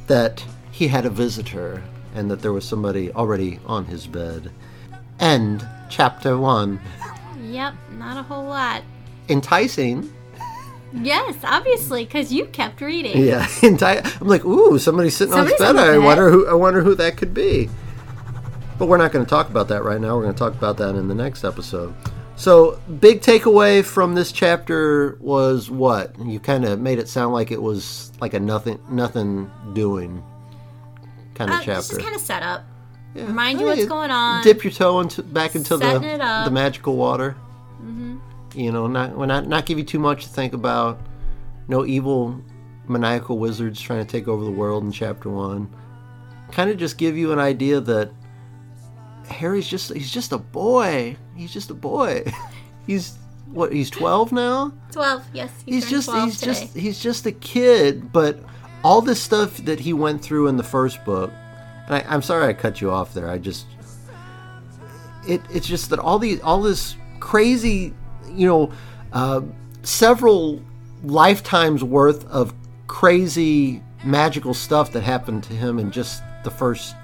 [0.08, 1.82] that he had a visitor
[2.14, 4.50] and that there was somebody already on his bed.
[5.20, 6.80] End chapter one.
[7.42, 8.82] Yep, not a whole lot.
[9.28, 10.10] Enticing.
[10.92, 13.16] Yes, obviously, because you kept reading.
[13.24, 15.94] Yeah, enti- I'm like, ooh, somebody's sitting Somebody's on his bed.
[15.94, 16.48] I wonder who.
[16.48, 17.70] I wonder who that could be.
[18.80, 20.16] But we're not going to talk about that right now.
[20.16, 21.94] We're going to talk about that in the next episode.
[22.36, 27.50] So, big takeaway from this chapter was what you kind of made it sound like
[27.50, 30.22] it was like a nothing, nothing doing
[31.34, 31.96] kind of Uh, chapter.
[31.96, 32.64] just kind of set up.
[33.14, 33.26] Yeah.
[33.26, 34.42] remind you what's going on.
[34.42, 37.36] Dip your toe into back into Setting the the magical water.
[37.82, 38.16] Mm-hmm.
[38.54, 40.98] You know, not not not give you too much to think about.
[41.68, 42.40] No evil
[42.88, 45.68] maniacal wizards trying to take over the world in chapter one.
[46.50, 48.10] Kind of just give you an idea that
[49.30, 51.16] Harry's just he's just a boy.
[51.36, 52.24] He's just a boy.
[52.86, 53.16] he's
[53.46, 53.72] what?
[53.72, 54.72] He's twelve now.
[54.92, 55.24] Twelve.
[55.32, 56.52] Yes, he He's just he's today.
[56.52, 58.12] just he's just a kid.
[58.12, 58.38] But
[58.82, 61.30] all this stuff that he went through in the first book,
[61.86, 63.28] and I, I'm sorry I cut you off there.
[63.28, 63.66] I just
[65.26, 67.94] it it's just that all the all this crazy,
[68.28, 68.72] you know,
[69.12, 69.42] uh,
[69.82, 70.60] several
[71.02, 72.54] lifetimes worth of
[72.86, 76.94] crazy magical stuff that happened to him in just the first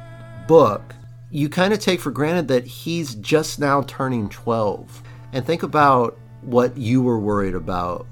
[0.48, 0.94] book.
[1.30, 5.02] You kind of take for granted that he's just now turning 12.
[5.32, 8.06] And think about what you were worried about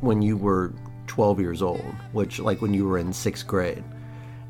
[0.00, 0.72] when you were
[1.06, 3.84] 12 years old, which, like when you were in sixth grade.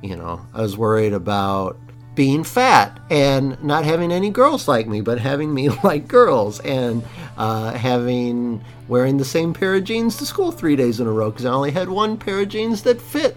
[0.03, 1.79] You know, I was worried about
[2.17, 7.05] being fat and not having any girls like me, but having me like girls and
[7.37, 11.31] uh, having wearing the same pair of jeans to school three days in a row
[11.31, 13.37] because I only had one pair of jeans that fit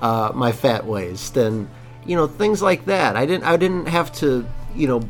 [0.00, 1.68] uh, my fat waist and
[2.08, 3.14] you know things like that.
[3.14, 4.44] I didn't I didn't have to
[4.74, 5.08] you know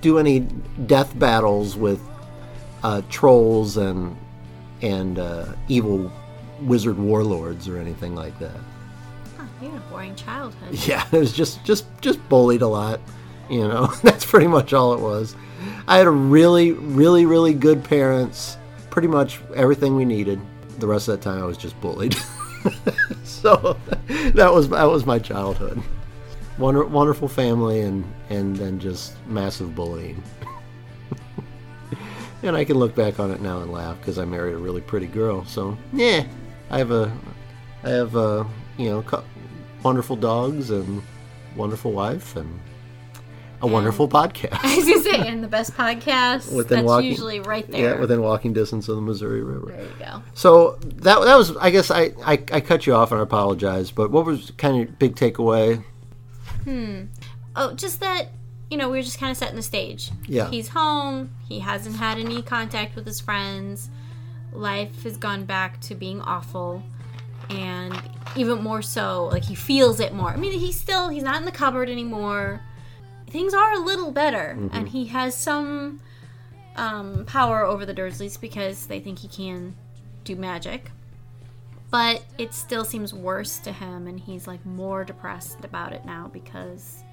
[0.00, 0.40] do any
[0.86, 2.00] death battles with
[2.82, 4.16] uh, trolls and
[4.80, 6.10] and uh, evil
[6.62, 8.56] wizard warlords or anything like that.
[9.36, 10.78] Huh, you had a boring childhood.
[10.86, 13.00] Yeah, it was just just just bullied a lot.
[13.50, 15.34] You know, that's pretty much all it was.
[15.88, 18.56] I had a really, really, really good parents.
[18.90, 20.40] Pretty much everything we needed.
[20.78, 22.16] The rest of that time, I was just bullied.
[23.24, 23.76] so
[24.34, 25.82] that was that was my childhood.
[26.58, 30.22] Wonder, wonderful family, and and then just massive bullying.
[32.42, 34.80] and I can look back on it now and laugh because I married a really
[34.80, 35.44] pretty girl.
[35.44, 36.24] So yeah,
[36.70, 37.12] I have a,
[37.84, 38.46] I have a,
[38.78, 39.04] you know,
[39.82, 41.02] wonderful dogs and
[41.56, 42.60] wonderful wife and
[43.62, 44.58] a wonderful podcast.
[44.62, 46.54] I was gonna say, and the best podcast.
[46.54, 47.94] Within that's walking- usually right there.
[47.94, 49.72] Yeah, within walking distance of the Missouri River.
[49.72, 50.22] there you go.
[50.34, 53.90] So that that was, I guess, I, I I cut you off and I apologize.
[53.90, 55.82] But what was kind of big takeaway?
[56.66, 58.28] Oh, just that
[58.70, 60.10] you know we were just kind of setting the stage.
[60.26, 60.50] Yeah.
[60.50, 61.30] He's home.
[61.48, 63.88] He hasn't had any contact with his friends.
[64.52, 66.82] Life has gone back to being awful,
[67.50, 68.00] and
[68.36, 70.30] even more so, like he feels it more.
[70.30, 72.60] I mean, he's still he's not in the cupboard anymore.
[73.28, 76.00] Things are a little better, and he has some
[76.76, 79.74] um, power over the Dursleys because they think he can
[80.24, 80.90] do magic.
[81.90, 86.28] But it still seems worse to him, and he's like more depressed about it now
[86.32, 87.04] because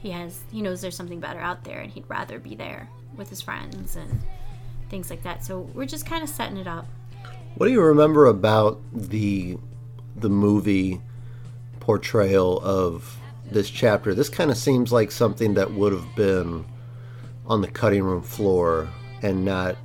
[0.00, 3.28] he has he knows there's something better out there, and he'd rather be there with
[3.28, 4.20] his friends and
[4.88, 5.44] things like that.
[5.44, 6.86] So we're just kind of setting it up.
[7.56, 9.58] What do you remember about the
[10.16, 11.00] the movie
[11.80, 13.18] portrayal of
[13.50, 14.14] this chapter?
[14.14, 16.64] This kind of seems like something that would have been
[17.46, 18.88] on the cutting room floor
[19.22, 19.76] and not,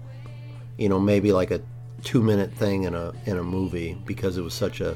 [0.77, 1.61] you know, maybe like a
[2.05, 4.95] two minute thing in a in a movie because it was such a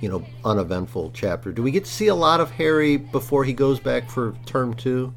[0.00, 1.52] you know uneventful chapter.
[1.52, 4.72] Do we get to see a lot of Harry before he goes back for term
[4.72, 5.12] two?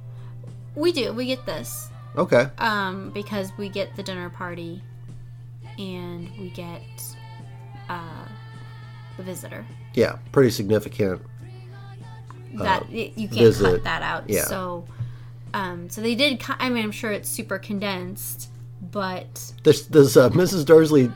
[0.75, 1.13] We do.
[1.13, 2.49] We get this Okay.
[2.57, 4.81] um, because we get the dinner party,
[5.77, 6.81] and we get
[7.89, 8.25] uh,
[9.17, 9.65] the visitor.
[9.93, 11.21] Yeah, pretty significant.
[12.55, 13.63] that you can't Uh, visit.
[13.71, 14.27] cut that out.
[14.29, 14.43] Yeah.
[14.45, 14.85] So,
[15.53, 16.41] um, so they did.
[16.59, 18.48] I mean, I'm sure it's super condensed,
[18.81, 20.65] but Does, does uh, Mrs.
[20.65, 21.11] Dursley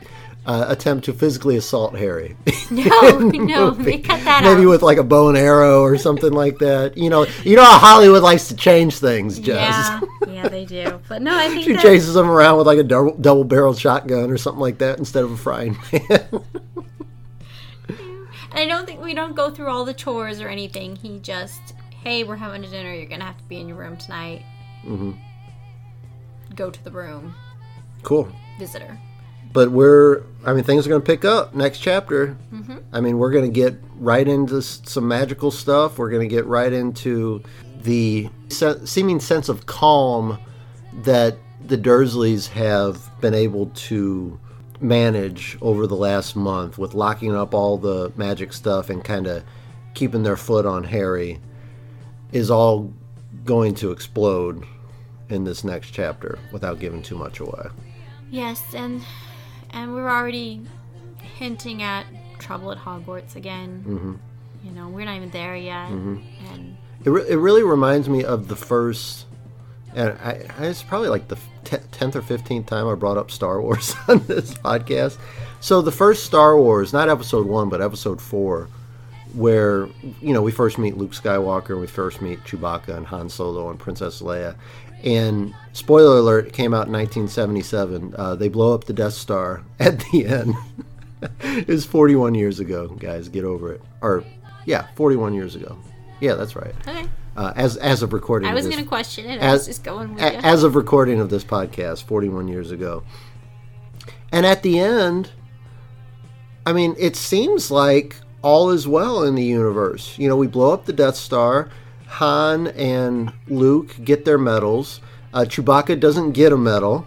[0.46, 2.36] uh, attempt to physically assault Harry.
[2.70, 4.68] No, no, they cut that Maybe out.
[4.70, 6.96] with like a bow and arrow or something like that.
[6.96, 9.56] You know, you know how Hollywood likes to change things, Jess.
[9.56, 10.98] yeah, yeah, they do.
[11.08, 13.78] But no, I think She that, chases him around with like a double, double barreled
[13.78, 16.28] shotgun or something like that instead of a frying pan.
[18.52, 20.96] I don't think we don't go through all the chores or anything.
[20.96, 22.94] He just, hey, we're having a dinner.
[22.94, 24.42] You're gonna have to be in your room tonight.
[24.84, 25.12] Mm-hmm.
[26.54, 27.34] Go to the room,
[28.04, 28.28] cool.
[28.58, 28.98] visitor.
[29.52, 32.36] But we're, I mean, things are going to pick up next chapter.
[32.52, 32.78] Mm-hmm.
[32.92, 35.96] I mean, we're going to get right into some magical stuff.
[35.96, 37.42] We're going to get right into
[37.82, 40.38] the se- seeming sense of calm
[41.02, 44.38] that the Dursleys have been able to
[44.80, 49.44] manage over the last month with locking up all the magic stuff and kind of
[49.94, 51.38] keeping their foot on Harry
[52.32, 52.92] is all
[53.44, 54.64] going to explode
[55.28, 57.66] in this next chapter without giving too much away.
[58.30, 59.02] Yes, and
[59.70, 60.60] and we're already
[61.36, 62.06] hinting at
[62.38, 63.84] trouble at Hogwarts again.
[63.86, 64.14] Mm-hmm.
[64.66, 66.18] You know, we're not even there yet, Mm-hmm.
[66.52, 69.26] and It, re- it really reminds me of the first,
[69.94, 71.36] and I, I, it's probably like the
[71.92, 75.18] tenth or fifteenth time I brought up Star Wars on this podcast.
[75.60, 78.68] So the first Star Wars, not Episode One, but Episode Four,
[79.34, 79.86] where
[80.20, 83.70] you know we first meet Luke Skywalker, and we first meet Chewbacca and Han Solo
[83.70, 84.56] and Princess Leia,
[85.02, 88.14] and spoiler alert, it came out in 1977.
[88.16, 90.54] Uh, they blow up the Death Star at the end.
[91.40, 93.28] it was 41 years ago, guys.
[93.28, 93.82] Get over it.
[94.00, 94.24] Or
[94.64, 95.76] yeah, 41 years ago.
[96.20, 96.74] Yeah, that's right.
[96.88, 97.06] okay.
[97.36, 99.42] Uh, as as of recording, I was gonna question it.
[99.42, 102.70] I was as, just going with a- as of recording of this podcast 41 years
[102.70, 103.02] ago
[104.34, 105.30] and at the end
[106.66, 110.72] i mean it seems like all is well in the universe you know we blow
[110.72, 111.70] up the death star
[112.06, 115.00] han and luke get their medals
[115.34, 117.06] uh, chewbacca doesn't get a medal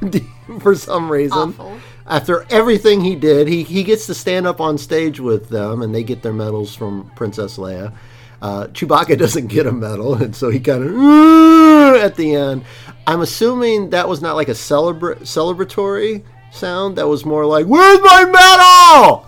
[0.60, 1.78] for some reason Awful.
[2.06, 5.94] after everything he did, he, he gets to stand up on stage with them, and
[5.94, 7.92] they get their medals from Princess Leia.
[8.40, 12.64] Uh, Chewbacca doesn't get a medal, and so he kind of at the end.
[13.06, 16.22] I'm assuming that was not like a celebra- celebratory
[16.52, 16.96] sound.
[16.96, 19.26] That was more like, "Where's my medal?"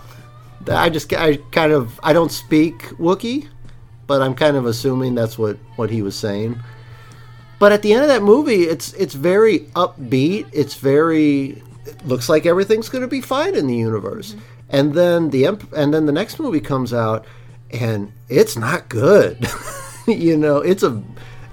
[0.67, 3.47] I just I kind of I don't speak Wookiee,
[4.07, 6.59] but I'm kind of assuming that's what what he was saying.
[7.59, 10.47] But at the end of that movie, it's it's very upbeat.
[10.51, 14.35] It's very it looks like everything's going to be fine in the universe.
[14.69, 17.25] And then the emp- and then the next movie comes out,
[17.71, 19.47] and it's not good.
[20.07, 21.01] you know, it's a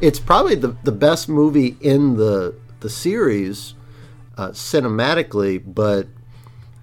[0.00, 3.74] it's probably the the best movie in the the series
[4.36, 6.08] uh, cinematically, but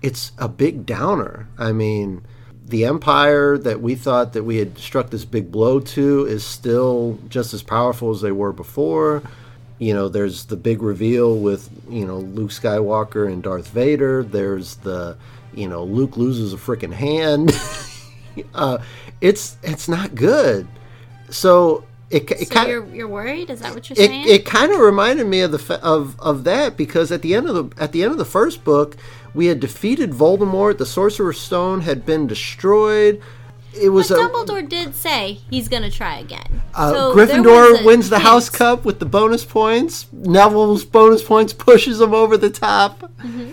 [0.01, 1.49] it's a big downer.
[1.57, 2.25] I mean,
[2.69, 7.17] the empire that we thought that we had struck this big blow to is still
[7.27, 9.23] just as powerful as they were before.
[9.79, 14.23] You know, there's the big reveal with, you know, Luke Skywalker and Darth Vader.
[14.23, 15.17] There's the,
[15.53, 17.51] you know, Luke loses a freaking hand.
[18.53, 18.79] uh,
[19.21, 20.67] it's it's not good.
[21.29, 23.49] So it, it so kind you're you're worried?
[23.49, 24.27] Is that what you're it, saying?
[24.27, 27.55] it kind of reminded me of the of of that because at the end of
[27.55, 28.97] the at the end of the first book
[29.33, 33.21] we had defeated Voldemort the Sorcerer's Stone had been destroyed
[33.79, 36.61] it was but a Dumbledore did say he's gonna try again.
[36.73, 38.27] uh, So Gryffindor wins the hint.
[38.27, 43.51] House Cup with the bonus points Neville's bonus points pushes him over the top Mm-hmm.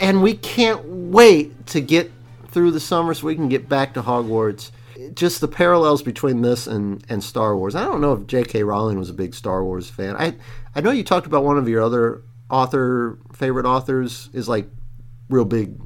[0.00, 2.10] and we can't wait to get
[2.48, 4.70] through the summer so we can get back to Hogwarts
[5.14, 7.74] just the parallels between this and, and Star Wars.
[7.74, 8.62] I don't know if J.K.
[8.62, 10.14] Rowling was a big Star Wars fan.
[10.16, 10.34] I
[10.74, 14.68] I know you talked about one of your other author favorite authors is like
[15.28, 15.80] real big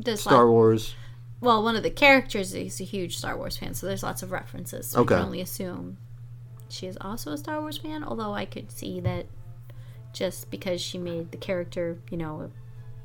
[0.00, 0.94] Does Star like- Wars.
[1.40, 4.30] Well, one of the characters is a huge Star Wars fan, so there's lots of
[4.30, 4.86] references.
[4.90, 5.14] So Okay.
[5.16, 5.96] I can only assume
[6.68, 8.04] she is also a Star Wars fan.
[8.04, 9.26] Although I could see that
[10.12, 12.50] just because she made the character, you know, a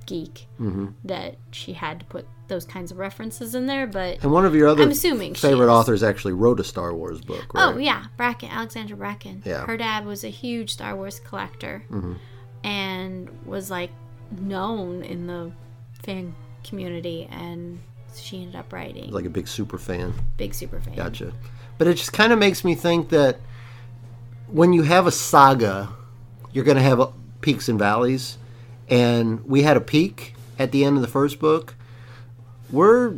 [0.06, 0.88] geek, Mm-hmm.
[1.06, 3.88] that she had to put those kinds of references in there.
[3.88, 7.20] But And one of your other I'm assuming favorite authors actually wrote a Star Wars
[7.22, 7.74] book, right?
[7.74, 9.42] Oh yeah, Bracken, Alexandra Bracken.
[9.46, 9.66] Yeah.
[9.66, 12.14] Her dad was a huge Star Wars collector, Mm-hmm.
[12.64, 13.90] and was like
[14.32, 15.52] known in the
[16.04, 17.80] fan community, and
[18.16, 19.12] she ended up writing.
[19.12, 20.14] Like a big super fan.
[20.38, 20.96] Big super fan.
[20.96, 21.34] Gotcha.
[21.78, 23.40] But it just kind of makes me think that
[24.48, 25.90] when you have a saga,
[26.52, 27.10] you're going to have uh,
[27.42, 28.38] peaks and valleys.
[28.90, 31.76] And we had a peak at the end of the first book.
[32.72, 33.16] We're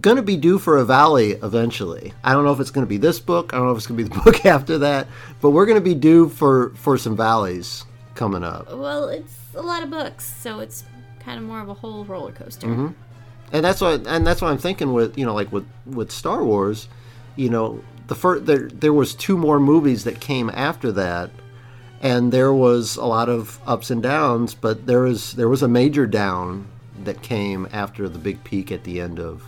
[0.00, 2.12] going to be due for a valley eventually.
[2.22, 3.52] I don't know if it's going to be this book.
[3.52, 5.08] I don't know if it's going to be the book after that.
[5.40, 7.84] But we're going to be due for, for some valleys
[8.16, 8.72] coming up.
[8.72, 10.84] Well, it's a lot of books, so it's
[11.20, 12.66] kind of more of a whole roller coaster.
[12.66, 12.88] Mm-hmm.
[13.52, 16.44] and that's what and that's what I'm thinking with you know like with with Star
[16.44, 16.88] Wars,
[17.36, 21.30] you know the first there there was two more movies that came after that,
[22.00, 25.68] and there was a lot of ups and downs, but there was there was a
[25.68, 26.66] major down
[27.04, 29.42] that came after the big peak at the end of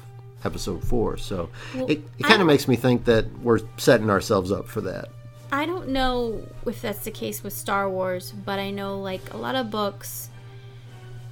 [0.45, 1.17] episode four.
[1.17, 5.09] So it, it kind of makes me think that we're setting ourselves up for that.
[5.51, 9.37] I don't know if that's the case with Star Wars, but I know like a
[9.37, 10.31] lot of books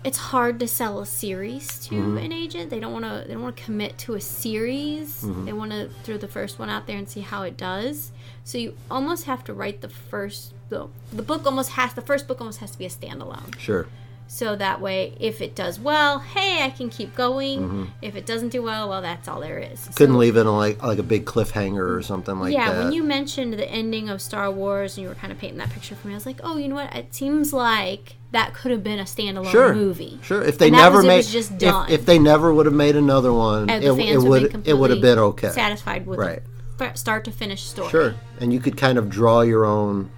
[0.05, 2.19] it's hard to sell a series to Mm-hmm.
[2.19, 2.71] an agent.
[2.71, 5.25] They don't want to they don't want to commit to a series.
[5.25, 5.45] Mm-hmm.
[5.47, 8.13] They want to throw the first one out there and see how it does.
[8.45, 12.29] So you almost have to write the first the, the book almost has the first
[12.29, 13.59] book almost has to be a standalone.
[13.59, 13.89] Sure.
[14.29, 17.93] So that way if it does well, hey, I can keep going.
[18.03, 19.81] If it doesn't do well, well that's all there is.
[19.81, 19.93] Mm-hmm.
[19.95, 22.79] Couldn't So- leave it on like like a big cliffhanger or something like yeah, that.
[22.79, 25.59] Yeah when you mentioned the ending of Star Wars and you were kind of painting
[25.59, 26.95] that picture for me, I was like, oh, you know what?
[26.95, 30.19] It seems like that could have been a standalone sure, movie.
[30.23, 30.43] Sure.
[30.43, 31.91] If they never was- made, just if- done.
[31.91, 35.19] If, they never would have made another one, it, it would, it would have been
[35.19, 35.51] okay.
[35.51, 36.43] satisfied with Right.
[36.79, 37.91] the start to finish story.
[37.91, 38.15] Sure.
[38.41, 40.11] And you could kind of draw your own,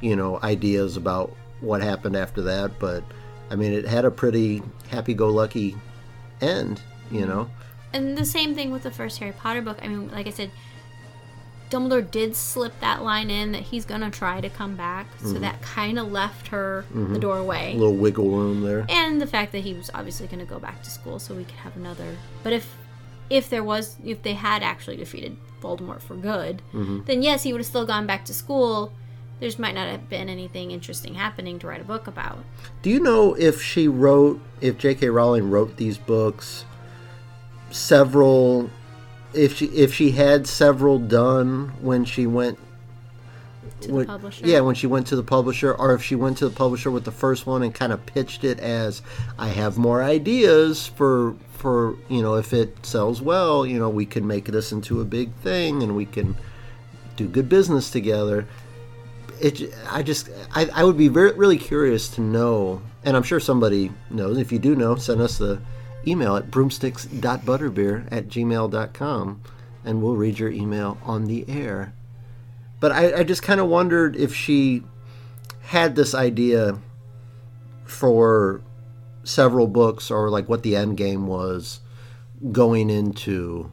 [0.00, 2.78] you know, ideas about what happened after that.
[2.78, 3.02] But
[3.54, 5.76] I mean, it had a pretty happy-go-lucky
[6.40, 6.80] end.
[7.12, 7.28] You mm-hmm.
[7.28, 7.50] know.
[7.92, 9.78] And the same thing with the first Harry Potter book.
[9.80, 10.50] I mean, like I said,
[11.70, 15.32] Dumbledore did slip that line in that he's gonna try to come back, Mm-hmm.
[15.32, 17.12] so that kind of left her mm-hmm.
[17.12, 17.74] the doorway.
[17.74, 18.86] A little wiggle room there.
[18.88, 21.44] and the fact that he was obviously going to go back to school so we
[21.44, 22.76] could have another but if
[23.30, 27.00] if there was if they had actually defeated voldemort for good mm-hmm.
[27.06, 28.92] then yes he would have still gone back to school
[29.40, 32.38] there's might not have been anything interesting happening to write a book about
[32.82, 35.08] Do you know if she wrote, if J.K.
[35.10, 36.64] Rowling wrote these books,
[37.70, 38.70] several,
[39.32, 42.58] if she if she had several done when she went
[43.80, 46.38] to when- the publisher Yeah, when she went to the publisher, or if she went
[46.38, 49.02] to the publisher with the first one and kind of pitched it as,
[49.38, 54.06] "I have more ideas for for you know if it sells well, you know we
[54.06, 56.36] can make this into a big thing and we can
[57.16, 58.46] do good business together."
[59.40, 63.40] It, I just, I, I would be very, really curious to know, and I'm sure
[63.40, 64.38] somebody knows.
[64.38, 65.60] If you do know, send us the
[66.06, 69.40] email at broomsticks.butterbeer at gmail.com
[69.84, 71.92] and we'll read your email on the air.
[72.80, 74.82] But I, I just kind of wondered if she
[75.62, 76.78] had this idea
[77.84, 78.62] for
[79.24, 81.80] several books or like what the end game was
[82.52, 83.70] going into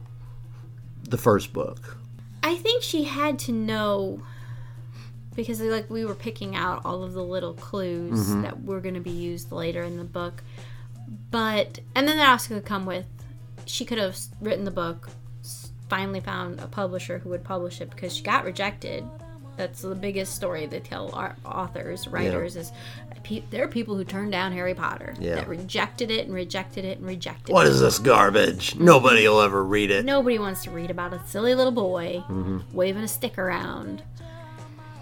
[1.02, 1.98] the first book.
[2.42, 4.22] i think she had to know
[5.34, 8.42] because like we were picking out all of the little clues Mm-hmm.
[8.42, 10.42] that were going to be used later in the book
[11.30, 13.06] but and then that also could come with
[13.66, 15.08] she could have written the book
[15.88, 19.04] finally found a publisher who would publish it because she got rejected
[19.56, 22.72] that's the biggest story they tell our authors writers is
[23.22, 25.34] pe- there are people who turned down harry potter Yeah.
[25.36, 28.74] that rejected it and rejected it and rejected What it is this garbage?
[28.76, 30.04] Nobody will ever read it.
[30.06, 32.58] Nobody wants to read about a silly little boy Mm-hmm.
[32.72, 34.02] waving a stick around,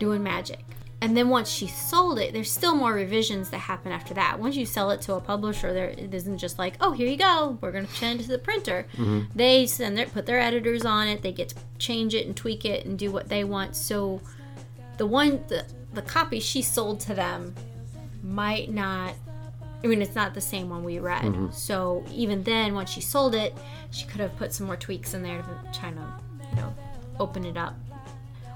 [0.00, 0.64] doing magic.
[1.02, 4.38] And then once she sold it, there's still more revisions that happen after that.
[4.38, 7.16] Once you sell it to a publisher, there it isn't just like, oh, here you
[7.16, 8.86] go, we're gonna send it to the printer.
[8.92, 9.20] Mm-hmm.
[9.34, 11.22] They send their put their editors on it.
[11.22, 13.76] They get to change it and tweak it and do what they want.
[13.76, 14.20] So
[14.98, 17.54] the one the the copy she sold to them
[18.22, 19.14] might not
[19.82, 21.22] I mean, it's not the same one we read.
[21.22, 21.52] Mm-hmm.
[21.52, 23.56] So even then, once she sold it,
[23.90, 26.14] she could have put some more tweaks in there to try to,
[26.50, 26.74] you know,
[27.18, 27.74] open it up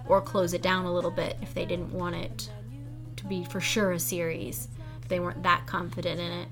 [0.08, 2.50] or close it down a little bit if they didn't want it
[3.16, 4.68] to be for sure a series.
[5.02, 6.48] If they weren't that confident in it.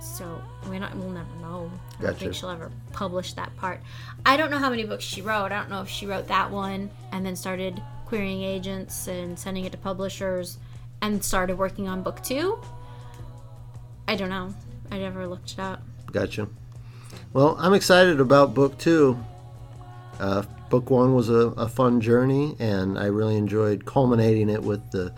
[0.00, 1.70] So mean, I- we'll never know.
[1.98, 3.80] I don't think she'll ever publish that part.
[4.24, 5.46] I don't know how many books she wrote.
[5.46, 9.64] I don't know if she wrote that one and then started querying agents and sending
[9.64, 10.58] it to publishers
[11.02, 12.58] and started working on book two.
[14.08, 14.54] I don't know.
[14.90, 15.82] I never looked it up.
[16.12, 16.48] Gotcha.
[17.32, 19.18] Well, I'm excited about book two.
[20.18, 24.90] Uh, book one was a, a fun journey, and I really enjoyed culminating it with
[24.90, 25.12] the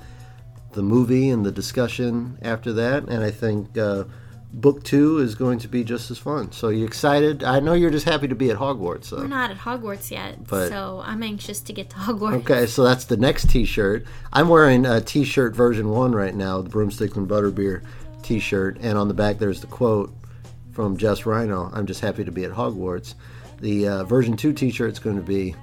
[0.73, 3.05] the movie and the discussion after that.
[3.09, 4.05] And I think uh,
[4.53, 6.53] book two is going to be just as fun.
[6.53, 7.43] So you excited?
[7.43, 9.05] I know you're just happy to be at Hogwarts.
[9.07, 9.17] So.
[9.17, 12.35] We're not at Hogwarts yet, But- so I'm anxious to get to Hogwarts.
[12.41, 14.05] Okay, so that's the next T-shirt.
[14.33, 17.83] I'm wearing a T-shirt version one right now, the Broomstick and Butterbeer
[18.23, 20.15] T-shirt, and on the back there's the quote
[20.73, 21.71] from Jess Rhino.
[21.73, 23.15] I'm just happy to be at Hogwarts.
[23.61, 25.55] The uh, version two T-shirt's going to be,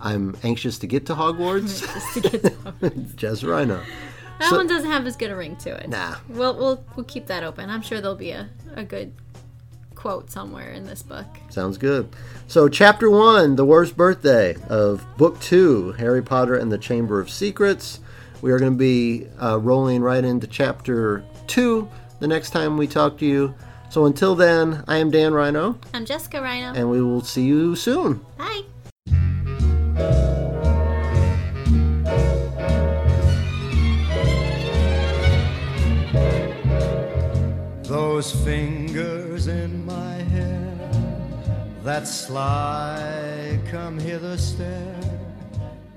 [0.00, 1.80] I'm anxious to get to Hogwarts.
[1.94, 3.14] Just to get to Hogwarts.
[3.16, 3.82] Jess Rhino.
[4.38, 5.88] That So- one doesn't have as good a ring to it.
[5.88, 6.16] Nah.
[6.28, 7.70] We'll, we'll, we'll keep that open.
[7.70, 9.12] I'm sure there'll be a, a good
[9.94, 11.26] quote somewhere in this book.
[11.50, 12.08] Sounds good.
[12.46, 17.28] So, chapter one, the worst birthday of book two, Harry Potter and the Chamber of
[17.30, 17.98] Secrets.
[18.40, 21.88] We are going to be uh, rolling right into chapter two
[22.20, 23.54] the next time we talk to you.
[23.90, 26.72] So, until then, I am Dan Rhino, I'm Jessica Rhino.
[26.74, 28.20] and we will see you soon.
[28.36, 28.62] Bye.
[37.84, 40.74] Those fingers in my hair,
[41.82, 45.00] that sly come hither stare,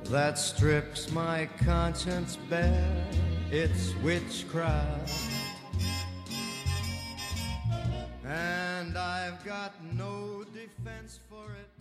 [0.05, 3.05] that strips my conscience bare,
[3.51, 5.40] it's witchcraft.
[8.31, 11.80] And I've got no defense for it.